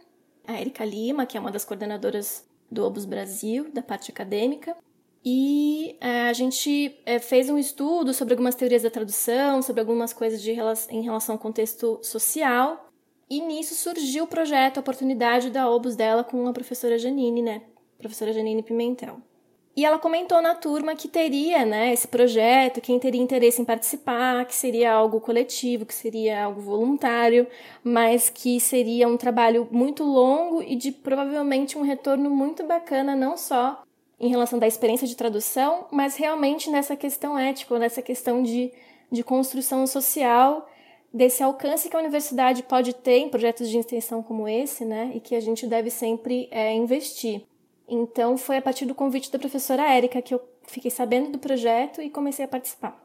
a 0.45 0.59
Érica 0.59 0.83
Lima, 0.83 1.25
que 1.25 1.37
é 1.37 1.39
uma 1.39 1.51
das 1.51 1.63
coordenadoras 1.63 2.45
do 2.69 2.83
Obus 2.83 3.05
Brasil, 3.05 3.69
da 3.71 3.81
parte 3.81 4.11
acadêmica. 4.11 4.75
E 5.23 5.95
é, 6.01 6.29
a 6.29 6.33
gente 6.33 6.99
é, 7.05 7.19
fez 7.19 7.49
um 7.49 7.57
estudo 7.57 8.13
sobre 8.13 8.33
algumas 8.33 8.55
teorias 8.55 8.83
da 8.83 8.89
tradução, 8.89 9.61
sobre 9.61 9.79
algumas 9.79 10.11
coisas 10.11 10.41
de, 10.41 10.51
em 10.51 11.01
relação 11.01 11.35
ao 11.35 11.39
contexto 11.39 11.99
social. 12.01 12.86
E 13.29 13.41
nisso 13.41 13.75
surgiu 13.75 14.23
o 14.23 14.27
projeto, 14.27 14.77
a 14.77 14.81
oportunidade 14.81 15.49
da 15.49 15.69
Obus 15.69 15.95
dela 15.95 16.23
com 16.23 16.47
a 16.47 16.53
professora 16.53 16.97
Janine, 16.97 17.41
né? 17.41 17.61
Professora 17.97 18.31
Janine 18.31 18.63
Pimentel. 18.63 19.21
E 19.77 19.85
ela 19.85 19.99
comentou 19.99 20.41
na 20.41 20.55
turma 20.55 20.95
que 20.95 21.07
teria 21.07 21.63
né, 21.63 21.93
esse 21.93 22.07
projeto, 22.07 22.81
quem 22.81 22.97
teria 22.97 23.21
interesse 23.21 23.61
em 23.61 23.65
participar, 23.65 24.43
que 24.45 24.55
seria 24.55 24.91
algo 24.91 25.21
coletivo, 25.21 25.85
que 25.85 25.93
seria 25.93 26.45
algo 26.45 26.59
voluntário, 26.59 27.45
mas 27.83 28.27
que 28.27 28.59
seria 28.59 29.07
um 29.07 29.17
trabalho 29.17 29.67
muito 29.69 30.03
longo 30.03 30.63
e 30.63 30.75
de 30.75 30.91
provavelmente 30.91 31.77
um 31.77 31.83
retorno 31.83 32.27
muito 32.27 32.63
bacana, 32.63 33.15
não 33.15 33.37
só 33.37 33.83
em 34.19 34.29
relação 34.29 34.57
da 34.57 34.65
experiência 34.65 35.07
de 35.07 35.15
tradução, 35.15 35.85
mas 35.91 36.15
realmente 36.15 36.71
nessa 36.71 36.95
questão 36.95 37.37
ética, 37.37 37.77
nessa 37.77 38.01
questão 38.01 38.41
de, 38.41 38.73
de 39.11 39.23
construção 39.23 39.85
social, 39.85 40.67
desse 41.13 41.41
alcance 41.41 41.89
que 41.89 41.95
a 41.95 41.99
universidade 41.99 42.63
pode 42.63 42.93
ter 42.93 43.17
em 43.17 43.29
projetos 43.29 43.69
de 43.69 43.77
extensão 43.77 44.21
como 44.21 44.47
esse, 44.47 44.85
né, 44.85 45.11
e 45.15 45.19
que 45.19 45.35
a 45.35 45.39
gente 45.39 45.65
deve 45.65 45.89
sempre 45.89 46.47
é, 46.51 46.73
investir. 46.73 47.43
Então 47.87 48.37
foi 48.37 48.57
a 48.57 48.61
partir 48.61 48.85
do 48.85 48.95
convite 48.95 49.31
da 49.31 49.39
professora 49.39 49.89
Érica 49.89 50.21
que 50.21 50.33
eu 50.33 50.41
fiquei 50.67 50.91
sabendo 50.91 51.31
do 51.31 51.39
projeto 51.39 52.01
e 52.01 52.09
comecei 52.09 52.45
a 52.45 52.47
participar. 52.47 53.01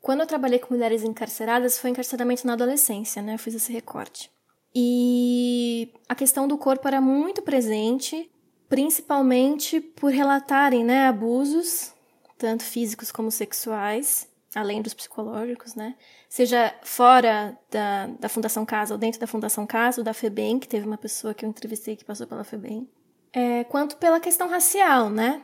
Quando 0.00 0.20
eu 0.20 0.26
trabalhei 0.26 0.58
com 0.58 0.72
mulheres 0.72 1.02
encarceradas, 1.02 1.78
foi 1.78 1.90
encarceramento 1.90 2.46
na 2.46 2.52
adolescência, 2.52 3.20
né? 3.20 3.34
Eu 3.34 3.38
fiz 3.38 3.54
esse 3.54 3.72
recorte. 3.72 4.30
E 4.74 5.92
a 6.08 6.14
questão 6.14 6.46
do 6.46 6.56
corpo 6.56 6.86
era 6.86 7.00
muito 7.00 7.42
presente, 7.42 8.30
principalmente 8.68 9.80
por 9.80 10.12
relatarem 10.12 10.84
né, 10.84 11.08
abusos, 11.08 11.92
tanto 12.38 12.62
físicos 12.62 13.10
como 13.10 13.30
sexuais, 13.30 14.28
além 14.56 14.82
dos 14.82 14.94
psicológicos, 14.94 15.74
né? 15.74 15.94
Seja 16.28 16.74
fora 16.82 17.56
da, 17.70 18.06
da 18.18 18.28
Fundação 18.28 18.64
Casa 18.64 18.94
ou 18.94 18.98
dentro 18.98 19.20
da 19.20 19.26
Fundação 19.26 19.66
Casa, 19.66 20.00
ou 20.00 20.04
da 20.04 20.14
FEBEM, 20.14 20.58
que 20.58 20.68
teve 20.68 20.86
uma 20.86 20.98
pessoa 20.98 21.34
que 21.34 21.44
eu 21.44 21.48
entrevistei 21.48 21.96
que 21.96 22.04
passou 22.04 22.26
pela 22.26 22.42
FEBEM 22.44 22.88
é, 23.36 23.64
quanto 23.64 23.98
pela 23.98 24.18
questão 24.18 24.48
racial, 24.48 25.10
né? 25.10 25.42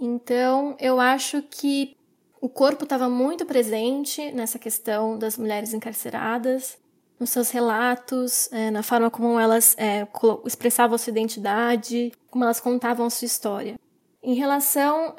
Então, 0.00 0.76
eu 0.80 0.98
acho 0.98 1.40
que 1.42 1.96
o 2.40 2.48
corpo 2.48 2.82
estava 2.82 3.08
muito 3.08 3.46
presente 3.46 4.32
nessa 4.32 4.58
questão 4.58 5.16
das 5.16 5.38
mulheres 5.38 5.72
encarceradas, 5.72 6.76
nos 7.18 7.30
seus 7.30 7.50
relatos, 7.50 8.52
é, 8.52 8.72
na 8.72 8.82
forma 8.82 9.08
como 9.08 9.38
elas 9.38 9.76
é, 9.78 10.06
expressavam 10.44 10.98
sua 10.98 11.12
identidade, 11.12 12.12
como 12.28 12.42
elas 12.42 12.58
contavam 12.58 13.06
a 13.06 13.10
sua 13.10 13.26
história. 13.26 13.78
Em 14.22 14.34
relação 14.34 15.14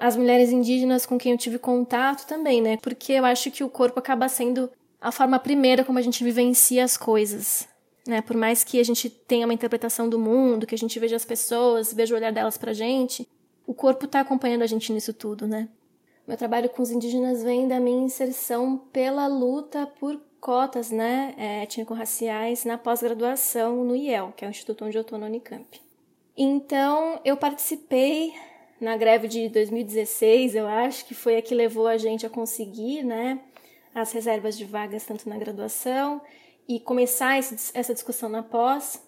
às 0.00 0.16
mulheres 0.16 0.50
indígenas 0.50 1.04
com 1.04 1.18
quem 1.18 1.32
eu 1.32 1.38
tive 1.38 1.58
contato 1.58 2.26
também, 2.26 2.62
né? 2.62 2.78
Porque 2.78 3.12
eu 3.12 3.24
acho 3.24 3.50
que 3.50 3.62
o 3.62 3.68
corpo 3.68 3.98
acaba 3.98 4.28
sendo 4.28 4.70
a 5.00 5.12
forma 5.12 5.38
primeira 5.38 5.84
como 5.84 5.98
a 5.98 6.02
gente 6.02 6.24
vivencia 6.24 6.82
as 6.82 6.96
coisas. 6.96 7.68
Né? 8.06 8.20
Por 8.22 8.36
mais 8.36 8.64
que 8.64 8.80
a 8.80 8.84
gente 8.84 9.08
tenha 9.08 9.46
uma 9.46 9.54
interpretação 9.54 10.08
do 10.08 10.18
mundo, 10.18 10.66
que 10.66 10.74
a 10.74 10.78
gente 10.78 10.98
veja 10.98 11.16
as 11.16 11.24
pessoas, 11.24 11.92
veja 11.92 12.14
o 12.14 12.16
olhar 12.16 12.32
delas 12.32 12.56
pra 12.56 12.72
gente, 12.72 13.28
o 13.66 13.74
corpo 13.74 14.06
está 14.06 14.20
acompanhando 14.20 14.62
a 14.62 14.66
gente 14.66 14.92
nisso 14.92 15.12
tudo, 15.12 15.46
né? 15.46 15.68
Meu 16.26 16.36
trabalho 16.36 16.70
com 16.70 16.82
os 16.82 16.90
indígenas 16.90 17.42
vem 17.42 17.68
da 17.68 17.78
minha 17.78 18.04
inserção 18.04 18.78
pela 18.92 19.26
luta 19.26 19.86
por 19.86 20.18
cotas, 20.40 20.90
né, 20.90 21.34
é, 21.38 21.62
étnico-raciais 21.62 22.64
na 22.64 22.76
pós-graduação 22.76 23.84
no 23.84 23.96
IEL, 23.96 24.32
que 24.36 24.44
é 24.44 24.48
o 24.48 24.50
instituto 24.50 24.84
onde 24.84 24.96
eu 24.96 25.02
estou 25.02 25.18
no 25.18 25.26
Unicamp. 25.26 25.83
Então, 26.36 27.20
eu 27.24 27.36
participei 27.36 28.34
na 28.80 28.96
greve 28.96 29.28
de 29.28 29.48
2016, 29.48 30.54
eu 30.54 30.66
acho, 30.66 31.04
que 31.06 31.14
foi 31.14 31.36
a 31.36 31.42
que 31.42 31.54
levou 31.54 31.86
a 31.86 31.96
gente 31.96 32.26
a 32.26 32.30
conseguir, 32.30 33.04
né, 33.04 33.40
as 33.94 34.12
reservas 34.12 34.58
de 34.58 34.64
vagas 34.64 35.04
tanto 35.04 35.28
na 35.28 35.38
graduação 35.38 36.20
e 36.68 36.80
começar 36.80 37.38
esse, 37.38 37.70
essa 37.72 37.94
discussão 37.94 38.28
na 38.28 38.42
pós. 38.42 39.00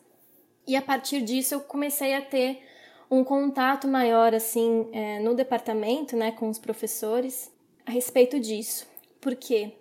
E 0.66 0.76
a 0.76 0.82
partir 0.82 1.22
disso 1.22 1.54
eu 1.54 1.60
comecei 1.60 2.14
a 2.14 2.22
ter 2.22 2.62
um 3.10 3.24
contato 3.24 3.88
maior 3.88 4.34
assim 4.34 4.88
é, 4.92 5.18
no 5.20 5.34
departamento, 5.34 6.16
né, 6.16 6.32
com 6.32 6.48
os 6.48 6.58
professores 6.58 7.52
a 7.84 7.90
respeito 7.90 8.38
disso. 8.38 8.86
Por 9.20 9.34
quê? 9.34 9.72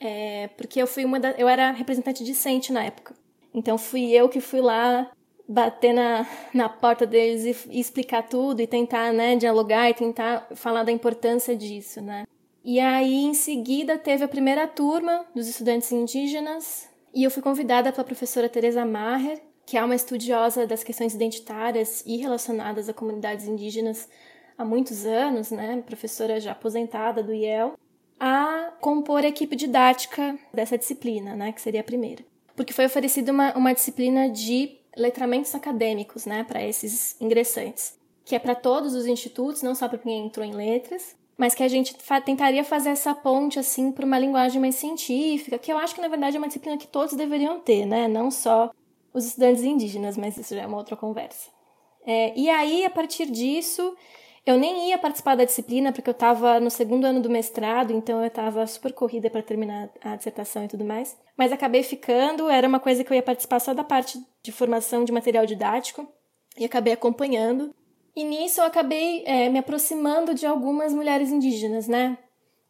É, 0.00 0.48
porque 0.56 0.80
eu 0.80 0.86
fui 0.86 1.04
uma 1.04 1.20
da, 1.20 1.32
eu 1.32 1.48
era 1.48 1.70
representante 1.70 2.24
discente 2.24 2.72
na 2.72 2.84
época. 2.84 3.14
Então 3.52 3.78
fui 3.78 4.12
eu 4.12 4.28
que 4.28 4.40
fui 4.40 4.60
lá 4.60 5.10
bater 5.48 5.92
na, 5.92 6.26
na 6.52 6.68
porta 6.68 7.06
deles 7.06 7.44
e, 7.44 7.76
e 7.76 7.80
explicar 7.80 8.22
tudo 8.22 8.60
e 8.60 8.66
tentar, 8.66 9.12
né, 9.12 9.36
dialogar 9.36 9.90
e 9.90 9.94
tentar 9.94 10.48
falar 10.54 10.84
da 10.84 10.92
importância 10.92 11.56
disso, 11.56 12.00
né? 12.00 12.24
E 12.64 12.80
aí 12.80 13.24
em 13.24 13.34
seguida 13.34 13.98
teve 13.98 14.24
a 14.24 14.28
primeira 14.28 14.66
turma 14.66 15.26
dos 15.34 15.46
estudantes 15.46 15.92
indígenas 15.92 16.88
e 17.14 17.22
eu 17.22 17.30
fui 17.30 17.42
convidada 17.42 17.92
pela 17.92 18.04
professora 18.04 18.48
Teresa 18.48 18.86
Maher, 18.86 19.40
que 19.66 19.76
é 19.76 19.84
uma 19.84 19.94
estudiosa 19.94 20.66
das 20.66 20.82
questões 20.82 21.14
identitárias 21.14 22.02
e 22.06 22.16
relacionadas 22.16 22.88
a 22.88 22.94
comunidades 22.94 23.46
indígenas 23.46 24.08
há 24.56 24.64
muitos 24.64 25.04
anos, 25.04 25.50
né, 25.50 25.82
professora 25.84 26.40
já 26.40 26.52
aposentada 26.52 27.22
do 27.22 27.34
IEL, 27.34 27.74
a 28.18 28.72
compor 28.80 29.24
a 29.24 29.28
equipe 29.28 29.56
didática 29.56 30.38
dessa 30.52 30.78
disciplina, 30.78 31.36
né, 31.36 31.52
que 31.52 31.60
seria 31.60 31.80
a 31.80 31.84
primeira. 31.84 32.24
Porque 32.56 32.72
foi 32.72 32.86
oferecida 32.86 33.32
uma, 33.32 33.52
uma 33.56 33.74
disciplina 33.74 34.28
de 34.28 34.78
letramentos 34.96 35.54
acadêmicos, 35.54 36.26
né, 36.26 36.44
para 36.44 36.62
esses 36.62 37.20
ingressantes, 37.20 37.98
que 38.24 38.34
é 38.34 38.38
para 38.38 38.54
todos 38.54 38.94
os 38.94 39.06
institutos, 39.06 39.62
não 39.62 39.74
só 39.74 39.88
para 39.88 39.98
quem 39.98 40.26
entrou 40.26 40.44
em 40.44 40.54
letras, 40.54 41.16
mas 41.36 41.54
que 41.54 41.62
a 41.62 41.68
gente 41.68 41.94
fa 41.98 42.20
tentaria 42.20 42.62
fazer 42.62 42.90
essa 42.90 43.14
ponte 43.14 43.58
assim 43.58 43.90
para 43.90 44.06
uma 44.06 44.18
linguagem 44.18 44.60
mais 44.60 44.76
científica, 44.76 45.58
que 45.58 45.72
eu 45.72 45.78
acho 45.78 45.94
que 45.94 46.00
na 46.00 46.08
verdade 46.08 46.36
é 46.36 46.38
uma 46.38 46.46
disciplina 46.46 46.78
que 46.78 46.86
todos 46.86 47.14
deveriam 47.14 47.58
ter, 47.60 47.84
né? 47.84 48.06
Não 48.06 48.30
só 48.30 48.70
os 49.12 49.26
estudantes 49.26 49.62
indígenas, 49.62 50.16
mas 50.16 50.36
isso 50.36 50.54
já 50.54 50.62
é 50.62 50.66
uma 50.66 50.76
outra 50.76 50.96
conversa. 50.96 51.50
É, 52.06 52.38
e 52.38 52.50
aí, 52.50 52.84
a 52.84 52.90
partir 52.90 53.30
disso, 53.30 53.96
eu 54.46 54.58
nem 54.58 54.90
ia 54.90 54.98
participar 54.98 55.34
da 55.34 55.44
disciplina 55.44 55.92
porque 55.92 56.08
eu 56.08 56.12
estava 56.12 56.60
no 56.60 56.70
segundo 56.70 57.04
ano 57.04 57.20
do 57.20 57.30
mestrado, 57.30 57.92
então 57.92 58.20
eu 58.20 58.26
estava 58.26 58.66
super 58.66 58.92
corrida 58.92 59.30
para 59.30 59.42
terminar 59.42 59.90
a 60.02 60.16
dissertação 60.16 60.64
e 60.64 60.68
tudo 60.68 60.84
mais. 60.84 61.16
Mas 61.36 61.52
acabei 61.52 61.82
ficando, 61.82 62.48
era 62.48 62.68
uma 62.68 62.78
coisa 62.78 63.02
que 63.02 63.10
eu 63.10 63.16
ia 63.16 63.22
participar 63.22 63.60
só 63.60 63.72
da 63.72 63.82
parte 63.82 64.18
de 64.42 64.52
formação 64.52 65.04
de 65.04 65.12
material 65.12 65.46
didático 65.46 66.06
e 66.58 66.64
acabei 66.64 66.92
acompanhando. 66.92 67.74
E 68.14 68.22
nisso 68.22 68.60
eu 68.60 68.64
acabei 68.64 69.24
é, 69.26 69.48
me 69.48 69.58
aproximando 69.58 70.34
de 70.34 70.46
algumas 70.46 70.92
mulheres 70.92 71.30
indígenas, 71.30 71.88
né? 71.88 72.16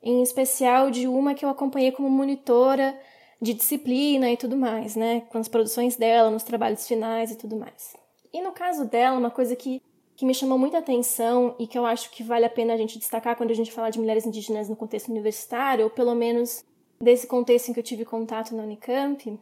Em 0.02 0.22
especial 0.22 0.90
de 0.90 1.06
uma 1.06 1.34
que 1.34 1.44
eu 1.44 1.48
acompanhei 1.48 1.92
como 1.92 2.08
monitora 2.08 2.98
de 3.42 3.52
disciplina 3.52 4.30
e 4.30 4.36
tudo 4.36 4.56
mais, 4.56 4.96
né? 4.96 5.22
Com 5.30 5.38
as 5.38 5.48
produções 5.48 5.96
dela, 5.96 6.30
nos 6.30 6.44
trabalhos 6.44 6.86
finais 6.86 7.30
e 7.30 7.36
tudo 7.36 7.56
mais. 7.56 7.94
E 8.32 8.40
no 8.40 8.52
caso 8.52 8.86
dela, 8.86 9.18
uma 9.18 9.30
coisa 9.30 9.54
que, 9.54 9.82
que 10.16 10.24
me 10.24 10.34
chamou 10.34 10.58
muita 10.58 10.78
atenção 10.78 11.54
e 11.58 11.66
que 11.66 11.76
eu 11.76 11.84
acho 11.84 12.10
que 12.10 12.22
vale 12.22 12.44
a 12.44 12.50
pena 12.50 12.74
a 12.74 12.76
gente 12.76 12.98
destacar 12.98 13.36
quando 13.36 13.50
a 13.50 13.54
gente 13.54 13.72
fala 13.72 13.90
de 13.90 13.98
mulheres 13.98 14.24
indígenas 14.24 14.68
no 14.68 14.76
contexto 14.76 15.08
universitário, 15.08 15.84
ou 15.84 15.90
pelo 15.90 16.14
menos 16.14 16.64
desse 17.00 17.26
contexto 17.26 17.68
em 17.68 17.72
que 17.72 17.80
eu 17.80 17.84
tive 17.84 18.04
contato 18.04 18.54
na 18.54 18.62
Unicamp, 18.62 19.38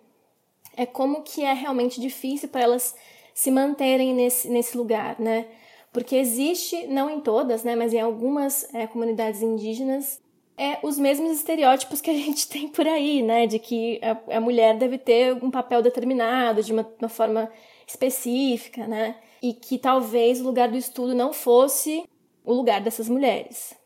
é 0.77 0.87
como 0.87 1.23
que 1.23 1.45
é 1.45 1.53
realmente 1.53 2.01
difícil 2.01 2.49
para 2.49 2.63
elas 2.63 2.95
se 3.35 3.51
manterem 3.51 4.15
nesse, 4.15 4.49
nesse 4.49 4.77
lugar, 4.77 5.19
né? 5.19 5.47
Porque 5.93 6.17
existe, 6.17 6.87
não 6.87 7.11
em 7.11 7.21
todas, 7.21 7.63
né, 7.65 7.77
mas 7.77 7.93
em 7.93 8.01
algumas 8.01 8.73
é, 8.75 8.87
comunidades 8.87 9.43
indígenas, 9.43 10.21
é 10.57 10.79
os 10.83 10.99
mesmos 10.99 11.33
estereótipos 11.33 12.01
que 12.01 12.11
a 12.11 12.15
gente 12.17 12.49
tem 12.49 12.69
por 12.69 12.87
aí, 12.87 13.23
né, 13.23 13.47
de 13.47 13.59
que 13.59 14.01
a, 14.03 14.37
a 14.37 14.41
mulher 14.41 14.77
deve 14.79 14.97
ter 14.97 15.35
um 15.45 15.51
papel 15.51 15.83
determinado, 15.83 16.63
de 16.63 16.73
uma, 16.73 16.91
uma 16.99 17.09
forma 17.11 17.51
específica, 17.87 18.87
né, 18.87 19.17
e 19.43 19.53
que 19.53 19.77
talvez 19.77 20.41
o 20.41 20.45
lugar 20.45 20.71
do 20.71 20.77
estudo 20.77 21.15
não 21.15 21.33
fosse 21.33 22.09
o 22.45 22.53
lugar 22.53 22.81
dessas 22.81 23.09
mulheres. 23.09 23.77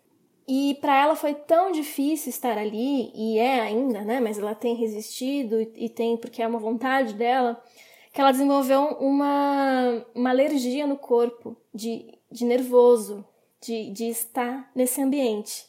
E 0.46 0.76
para 0.80 1.02
ela 1.02 1.16
foi 1.16 1.34
tão 1.34 1.72
difícil 1.72 2.30
estar 2.30 2.56
ali, 2.56 3.10
e 3.14 3.38
é 3.38 3.60
ainda, 3.60 4.02
né? 4.02 4.20
Mas 4.20 4.38
ela 4.38 4.54
tem 4.54 4.76
resistido 4.76 5.60
e, 5.60 5.88
tem, 5.88 6.16
porque 6.16 6.42
é 6.42 6.46
uma 6.46 6.58
vontade 6.58 7.14
dela, 7.14 7.60
que 8.12 8.20
ela 8.20 8.30
desenvolveu 8.30 8.82
uma, 9.00 10.06
uma 10.14 10.30
alergia 10.30 10.86
no 10.86 10.96
corpo, 10.96 11.56
de, 11.74 12.06
de 12.30 12.44
nervoso, 12.44 13.24
de, 13.60 13.90
de 13.90 14.04
estar 14.08 14.70
nesse 14.74 15.00
ambiente. 15.00 15.64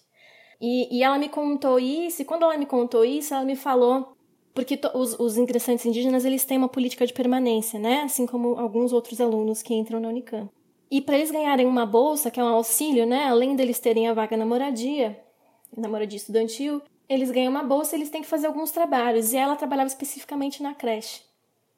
E, 0.61 0.95
e 0.95 1.03
ela 1.03 1.17
me 1.17 1.29
contou 1.29 1.79
isso, 1.79 2.21
e 2.21 2.25
quando 2.25 2.43
ela 2.43 2.57
me 2.57 2.65
contou 2.65 3.03
isso, 3.03 3.33
ela 3.33 3.45
me 3.45 3.55
falou 3.55 4.16
porque 4.57 4.79
os, 4.95 5.19
os 5.19 5.37
ingressantes 5.37 5.85
indígenas 5.85 6.25
eles 6.25 6.43
têm 6.43 6.57
uma 6.57 6.67
política 6.67 7.05
de 7.05 7.13
permanência, 7.13 7.79
né? 7.79 8.01
Assim 8.01 8.25
como 8.25 8.57
alguns 8.57 8.91
outros 8.91 9.21
alunos 9.21 9.61
que 9.61 9.71
entram 9.71 9.99
na 9.99 10.09
Unicamp. 10.09 10.49
E 10.89 10.99
para 10.99 11.15
eles 11.15 11.29
ganharem 11.29 11.67
uma 11.67 11.85
bolsa, 11.85 12.31
que 12.31 12.39
é 12.39 12.43
um 12.43 12.47
auxílio, 12.47 13.05
né? 13.05 13.25
Além 13.25 13.55
deles 13.55 13.77
terem 13.77 14.07
a 14.07 14.15
vaga 14.15 14.35
na 14.35 14.47
moradia, 14.47 15.23
na 15.77 15.87
moradia 15.87 16.17
estudantil, 16.17 16.81
eles 17.07 17.29
ganham 17.29 17.51
uma 17.51 17.61
bolsa 17.61 17.95
e 17.95 17.99
eles 17.99 18.09
têm 18.09 18.23
que 18.23 18.27
fazer 18.27 18.47
alguns 18.47 18.71
trabalhos. 18.71 19.31
E 19.31 19.37
ela 19.37 19.55
trabalhava 19.55 19.89
especificamente 19.89 20.63
na 20.63 20.73
creche. 20.73 21.21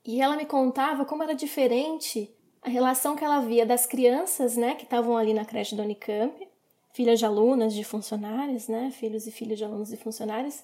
E 0.05 0.21
ela 0.21 0.38
me 0.38 0.45
contava 0.45 1.03
como 1.03 1.21
era 1.21 1.36
diferente 1.36 2.33
a 2.62 2.69
relação 2.69 3.13
que 3.13 3.25
ela 3.25 3.41
via 3.41 3.65
das 3.65 3.86
crianças, 3.86 4.55
né, 4.55 4.75
que 4.75 4.86
estavam 4.86 5.17
ali 5.17 5.33
na 5.33 5.43
creche 5.43 5.75
da 5.75 5.83
Unicamp, 5.83 6.48
filhas 6.93 7.19
de 7.19 7.25
alunas, 7.25 7.74
de 7.74 7.83
funcionários, 7.83 8.69
né, 8.69 8.89
filhos 8.89 9.27
e 9.27 9.31
filhas 9.31 9.57
de 9.57 9.65
alunos 9.65 9.91
e 9.91 9.98
funcionários, 9.98 10.63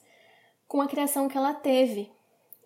com 0.68 0.82
a 0.82 0.88
criação 0.88 1.28
que 1.28 1.38
ela 1.38 1.54
teve. 1.54 2.12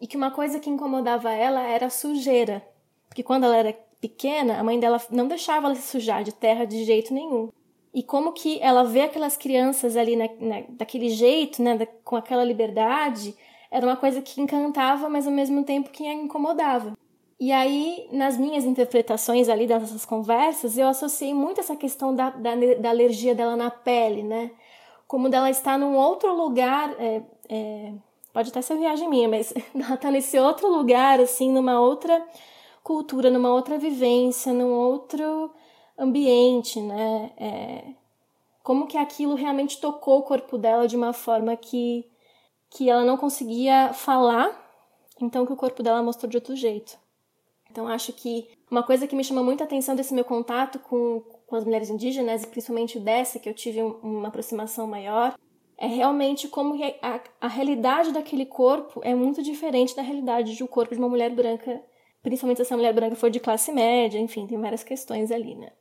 E 0.01 0.07
que 0.07 0.17
uma 0.17 0.31
coisa 0.31 0.59
que 0.59 0.69
incomodava 0.69 1.31
ela 1.31 1.61
era 1.61 1.87
a 1.87 1.89
sujeira. 1.89 2.65
Porque 3.07 3.23
quando 3.23 3.43
ela 3.43 3.57
era 3.57 3.73
pequena, 3.99 4.59
a 4.59 4.63
mãe 4.63 4.79
dela 4.79 5.01
não 5.09 5.27
deixava 5.27 5.67
ela 5.67 5.75
se 5.75 5.81
sujar 5.81 6.23
de 6.23 6.33
terra 6.33 6.65
de 6.65 6.85
jeito 6.85 7.13
nenhum. 7.13 7.49
E 7.93 8.03
como 8.03 8.33
que 8.33 8.59
ela 8.61 8.83
vê 8.83 9.01
aquelas 9.01 9.35
crianças 9.35 9.97
ali 9.97 10.15
na, 10.15 10.29
na, 10.39 10.63
daquele 10.69 11.09
jeito, 11.09 11.61
né, 11.61 11.77
da, 11.77 11.85
com 11.85 12.15
aquela 12.15 12.43
liberdade, 12.43 13.35
era 13.71 13.85
uma 13.85 13.97
coisa 13.97 14.21
que 14.21 14.39
encantava, 14.39 15.09
mas 15.09 15.27
ao 15.27 15.33
mesmo 15.33 15.63
tempo 15.63 15.89
que 15.89 16.07
a 16.07 16.13
incomodava. 16.13 16.93
E 17.39 17.51
aí, 17.51 18.07
nas 18.11 18.37
minhas 18.37 18.65
interpretações 18.65 19.47
ali 19.47 19.65
dessas 19.65 20.05
conversas, 20.05 20.77
eu 20.77 20.87
associei 20.87 21.33
muito 21.33 21.61
essa 21.61 21.75
questão 21.75 22.13
da, 22.13 22.29
da, 22.31 22.51
da 22.79 22.89
alergia 22.89 23.33
dela 23.33 23.55
na 23.55 23.71
pele, 23.71 24.23
né? 24.23 24.51
Como 25.07 25.29
dela 25.29 25.49
estar 25.49 25.77
num 25.77 25.95
outro 25.95 26.35
lugar, 26.35 26.93
é, 26.99 27.23
é, 27.49 27.93
pode 28.31 28.49
até 28.49 28.61
ser 28.61 28.77
viagem 28.77 29.09
minha, 29.09 29.27
mas 29.27 29.53
ela 29.73 29.97
tá 29.97 30.11
nesse 30.11 30.37
outro 30.39 30.67
lugar, 30.69 31.19
assim, 31.19 31.51
numa 31.51 31.79
outra 31.79 32.23
cultura, 32.83 33.29
numa 33.29 33.51
outra 33.51 33.77
vivência, 33.77 34.53
num 34.53 34.71
outro 34.71 35.51
ambiente, 35.97 36.79
né? 36.79 37.31
É, 37.37 37.83
como 38.63 38.87
que 38.87 38.97
aquilo 38.97 39.35
realmente 39.35 39.81
tocou 39.81 40.19
o 40.19 40.23
corpo 40.23 40.57
dela 40.57 40.87
de 40.87 40.95
uma 40.95 41.11
forma 41.11 41.55
que, 41.55 42.05
que 42.69 42.89
ela 42.89 43.03
não 43.03 43.17
conseguia 43.17 43.93
falar, 43.93 44.69
então 45.19 45.45
que 45.45 45.53
o 45.53 45.57
corpo 45.57 45.81
dela 45.81 46.03
mostrou 46.03 46.29
de 46.29 46.37
outro 46.37 46.55
jeito. 46.55 46.97
Então 47.71 47.87
acho 47.87 48.13
que 48.13 48.47
uma 48.69 48.83
coisa 48.83 49.07
que 49.07 49.15
me 49.15 49.23
chamou 49.23 49.43
muita 49.43 49.63
atenção 49.63 49.95
desse 49.95 50.13
meu 50.13 50.23
contato 50.23 50.79
com, 50.79 51.21
com 51.47 51.55
as 51.55 51.65
mulheres 51.65 51.89
indígenas, 51.89 52.43
e 52.43 52.47
principalmente 52.47 52.99
dessa 52.99 53.39
que 53.39 53.49
eu 53.49 53.53
tive 53.53 53.81
uma 53.81 54.27
aproximação 54.27 54.85
maior, 54.87 55.35
é 55.79 55.87
realmente 55.87 56.49
como 56.49 56.77
a, 57.01 57.21
a 57.39 57.47
realidade 57.47 58.11
daquele 58.11 58.45
corpo 58.45 58.99
é 59.01 59.15
muito 59.15 59.41
diferente 59.41 59.95
da 59.95 60.01
realidade 60.01 60.57
do 60.57 60.67
corpo 60.67 60.93
de 60.93 60.99
uma 60.99 61.07
mulher 61.07 61.33
branca, 61.33 61.81
principalmente 62.21 62.57
se 62.57 62.63
essa 62.63 62.75
mulher 62.75 62.93
branca 62.93 63.15
for 63.15 63.29
de 63.29 63.39
classe 63.39 63.71
média, 63.71 64.19
enfim, 64.19 64.45
tem 64.45 64.59
várias 64.59 64.83
questões 64.83 65.31
ali, 65.31 65.55
né? 65.55 65.71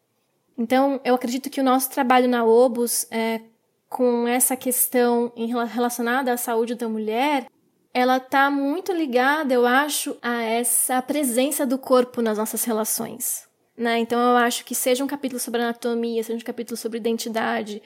Então, 0.57 1.00
eu 1.05 1.17
acredito 1.17 1.50
que 1.50 1.61
o 1.61 1.64
nosso 1.64 1.90
trabalho 1.90 2.28
na 2.28 2.45
OBUS, 2.45 3.09
é, 3.11 3.40
com 3.88 4.26
essa 4.28 4.57
questão 4.57 5.33
em, 5.37 5.47
relacionada 5.67 6.33
à 6.33 6.37
saúde 6.37 6.76
da 6.76 6.88
mulher, 6.88 7.47
ela 7.93 8.19
está 8.19 8.49
muito 8.50 8.93
ligada, 8.93 9.52
eu 9.52 9.67
acho, 9.67 10.17
a 10.23 10.43
essa 10.43 11.02
presença 11.02 11.67
do 11.67 11.76
corpo 11.76 12.23
nas 12.23 12.38
nossas 12.38 12.62
relações. 12.62 13.49
Né? 13.76 13.99
Então, 13.99 14.21
eu 14.21 14.37
acho 14.37 14.64
que 14.64 14.76
seja 14.76 15.02
um 15.02 15.09
capítulo 15.09 15.40
sobre 15.40 15.61
anatomia, 15.61 16.23
seja 16.23 16.38
um 16.38 16.47
capítulo 16.47 16.76
sobre 16.76 16.99
identidade, 16.99 17.83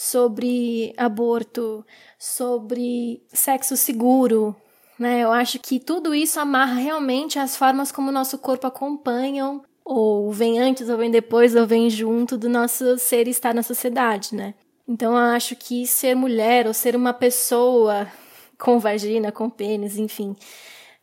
sobre 0.00 0.94
aborto, 0.96 1.84
sobre 2.18 3.22
sexo 3.28 3.76
seguro, 3.76 4.56
né? 4.98 5.22
Eu 5.22 5.30
acho 5.30 5.58
que 5.58 5.78
tudo 5.78 6.14
isso 6.14 6.40
amarra 6.40 6.76
realmente 6.76 7.38
as 7.38 7.54
formas 7.54 7.92
como 7.92 8.08
o 8.08 8.12
nosso 8.12 8.38
corpo 8.38 8.66
acompanham 8.66 9.62
ou 9.84 10.32
vem 10.32 10.58
antes, 10.58 10.88
ou 10.88 10.96
vem 10.96 11.10
depois, 11.10 11.54
ou 11.54 11.66
vem 11.66 11.90
junto 11.90 12.38
do 12.38 12.48
nosso 12.48 12.96
ser 12.96 13.28
estar 13.28 13.52
na 13.52 13.62
sociedade, 13.62 14.34
né? 14.34 14.54
Então 14.88 15.12
eu 15.12 15.34
acho 15.34 15.54
que 15.54 15.86
ser 15.86 16.14
mulher 16.14 16.66
ou 16.66 16.72
ser 16.72 16.96
uma 16.96 17.12
pessoa 17.12 18.10
com 18.58 18.78
vagina, 18.78 19.30
com 19.30 19.50
pênis, 19.50 19.98
enfim, 19.98 20.34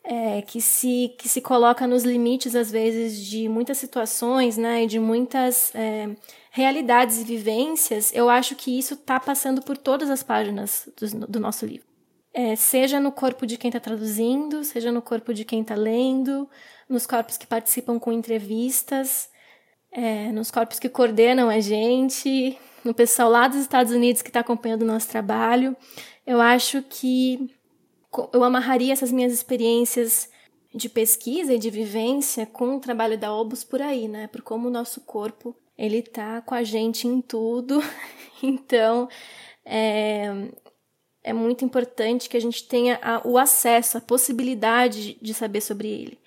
é, 0.04 0.42
que 0.42 0.60
se 0.60 1.14
que 1.20 1.30
se 1.30 1.40
coloca 1.40 1.86
nos 1.86 2.04
limites 2.04 2.56
às 2.56 2.72
vezes 2.72 3.24
de 3.24 3.48
muitas 3.48 3.78
situações, 3.78 4.58
né, 4.58 4.86
e 4.86 4.88
de 4.88 5.00
muitas 5.00 5.72
é, 5.76 6.10
realidades 6.58 7.22
e 7.22 7.24
vivências, 7.24 8.12
eu 8.16 8.28
acho 8.30 8.56
que 8.56 8.76
isso 8.80 8.96
está 8.96 9.20
passando 9.20 9.62
por 9.62 9.78
todas 9.78 10.10
as 10.10 10.24
páginas 10.24 10.90
do, 10.98 11.28
do 11.28 11.40
nosso 11.40 11.68
livro. 11.68 11.86
É, 12.34 12.56
seja 12.56 13.00
no 13.00 13.12
corpo 13.12 13.46
de 13.46 13.58
quem 13.58 13.70
está 13.70 13.80
traduzindo, 13.80 14.64
seja 14.64 14.92
no 14.92 15.00
corpo 15.00 15.36
de 15.36 15.46
quem 15.46 15.62
está 15.62 15.76
lendo, 15.76 16.50
nos 16.90 17.06
corpos 17.06 17.38
que 17.38 17.46
participam 17.46 18.00
com 18.00 18.12
entrevistas, 18.12 19.30
é, 19.92 20.32
nos 20.32 20.50
corpos 20.50 20.80
que 20.80 20.90
coordenam 20.90 21.48
a 21.48 21.60
gente, 21.60 22.58
no 22.84 22.92
pessoal 22.92 23.30
lá 23.30 23.48
dos 23.48 23.60
Estados 23.60 23.94
Unidos 23.94 24.24
que 24.24 24.30
está 24.30 24.40
acompanhando 24.40 24.82
o 24.82 24.88
nosso 24.88 25.08
trabalho. 25.08 25.78
Eu 26.26 26.42
acho 26.42 26.82
que 26.82 27.56
eu 28.34 28.44
amarraria 28.44 28.94
essas 28.94 29.12
minhas 29.12 29.32
experiências 29.32 30.28
de 30.74 30.90
pesquisa 30.90 31.54
e 31.54 31.60
de 31.60 31.70
vivência 31.70 32.48
com 32.48 32.78
o 32.78 32.80
trabalho 32.80 33.16
da 33.16 33.32
Obus 33.32 33.64
por 33.64 33.80
aí, 33.80 34.08
né? 34.08 34.26
Por 34.26 34.42
como 34.42 34.68
o 34.68 34.72
nosso 34.72 35.02
corpo 35.02 35.56
ele 35.78 36.02
tá 36.02 36.42
com 36.42 36.56
a 36.56 36.64
gente 36.64 37.08
em 37.08 37.22
tudo. 37.22 37.82
então, 38.42 39.08
é, 39.64 40.50
é 41.24 41.34
muito 41.34 41.64
importante 41.64 42.30
que 42.30 42.38
a 42.38 42.42
gente 42.42 42.68
tenha 42.68 43.00
a, 43.02 43.22
o 43.28 43.38
acesso, 43.38 43.98
a 43.98 44.02
possibilidade 44.02 45.18
de 45.22 45.34
saber 45.34 45.62
sobre 45.62 45.88
ele. 45.88 46.20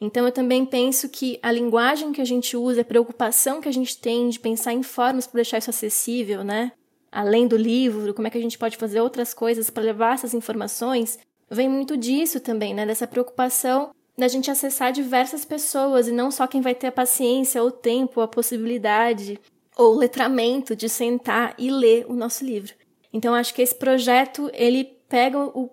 Então, 0.00 0.26
eu 0.26 0.32
também 0.32 0.64
penso 0.64 1.08
que 1.08 1.38
a 1.42 1.50
linguagem 1.50 2.12
que 2.12 2.20
a 2.20 2.24
gente 2.24 2.56
usa, 2.56 2.82
a 2.82 2.84
preocupação 2.84 3.60
que 3.60 3.68
a 3.68 3.72
gente 3.72 3.98
tem 3.98 4.28
de 4.28 4.38
pensar 4.38 4.72
em 4.72 4.82
formas 4.82 5.26
para 5.26 5.38
deixar 5.38 5.58
isso 5.58 5.70
acessível, 5.70 6.44
né? 6.44 6.72
Além 7.10 7.48
do 7.48 7.56
livro, 7.56 8.12
como 8.12 8.28
é 8.28 8.30
que 8.30 8.38
a 8.38 8.40
gente 8.40 8.58
pode 8.58 8.76
fazer 8.76 9.00
outras 9.00 9.32
coisas 9.32 9.70
para 9.70 9.82
levar 9.82 10.14
essas 10.14 10.34
informações, 10.34 11.18
vem 11.50 11.68
muito 11.68 11.96
disso 11.96 12.38
também, 12.38 12.74
né? 12.74 12.86
Dessa 12.86 13.06
preocupação 13.06 13.90
da 14.18 14.26
gente 14.26 14.50
acessar 14.50 14.90
diversas 14.90 15.44
pessoas 15.44 16.08
e 16.08 16.12
não 16.12 16.28
só 16.28 16.48
quem 16.48 16.60
vai 16.60 16.74
ter 16.74 16.88
a 16.88 16.92
paciência, 16.92 17.62
o 17.62 17.70
tempo, 17.70 18.20
a 18.20 18.26
possibilidade 18.26 19.38
ou 19.76 19.94
o 19.94 19.96
letramento 19.96 20.74
de 20.74 20.88
sentar 20.88 21.54
e 21.56 21.70
ler 21.70 22.04
o 22.08 22.14
nosso 22.14 22.44
livro. 22.44 22.74
Então, 23.12 23.32
acho 23.32 23.54
que 23.54 23.62
esse 23.62 23.76
projeto 23.76 24.50
ele 24.52 24.84
pega 25.08 25.38
o, 25.38 25.70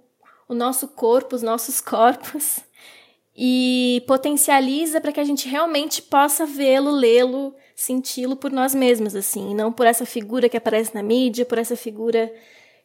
o 0.48 0.54
nosso 0.54 0.88
corpo, 0.90 1.36
os 1.36 1.42
nossos 1.42 1.82
corpos 1.82 2.60
e 3.36 4.04
potencializa 4.06 5.02
para 5.02 5.12
que 5.12 5.20
a 5.20 5.24
gente 5.24 5.50
realmente 5.50 6.04
possa 6.04 6.46
vê-lo, 6.46 6.92
lê-lo, 6.92 7.56
senti-lo 7.76 8.36
por 8.36 8.52
nós 8.52 8.76
mesmos, 8.76 9.16
assim, 9.16 9.56
não 9.56 9.72
por 9.72 9.88
essa 9.88 10.06
figura 10.06 10.48
que 10.48 10.56
aparece 10.56 10.94
na 10.94 11.02
mídia, 11.02 11.46
por 11.46 11.58
essa 11.58 11.76
figura 11.76 12.32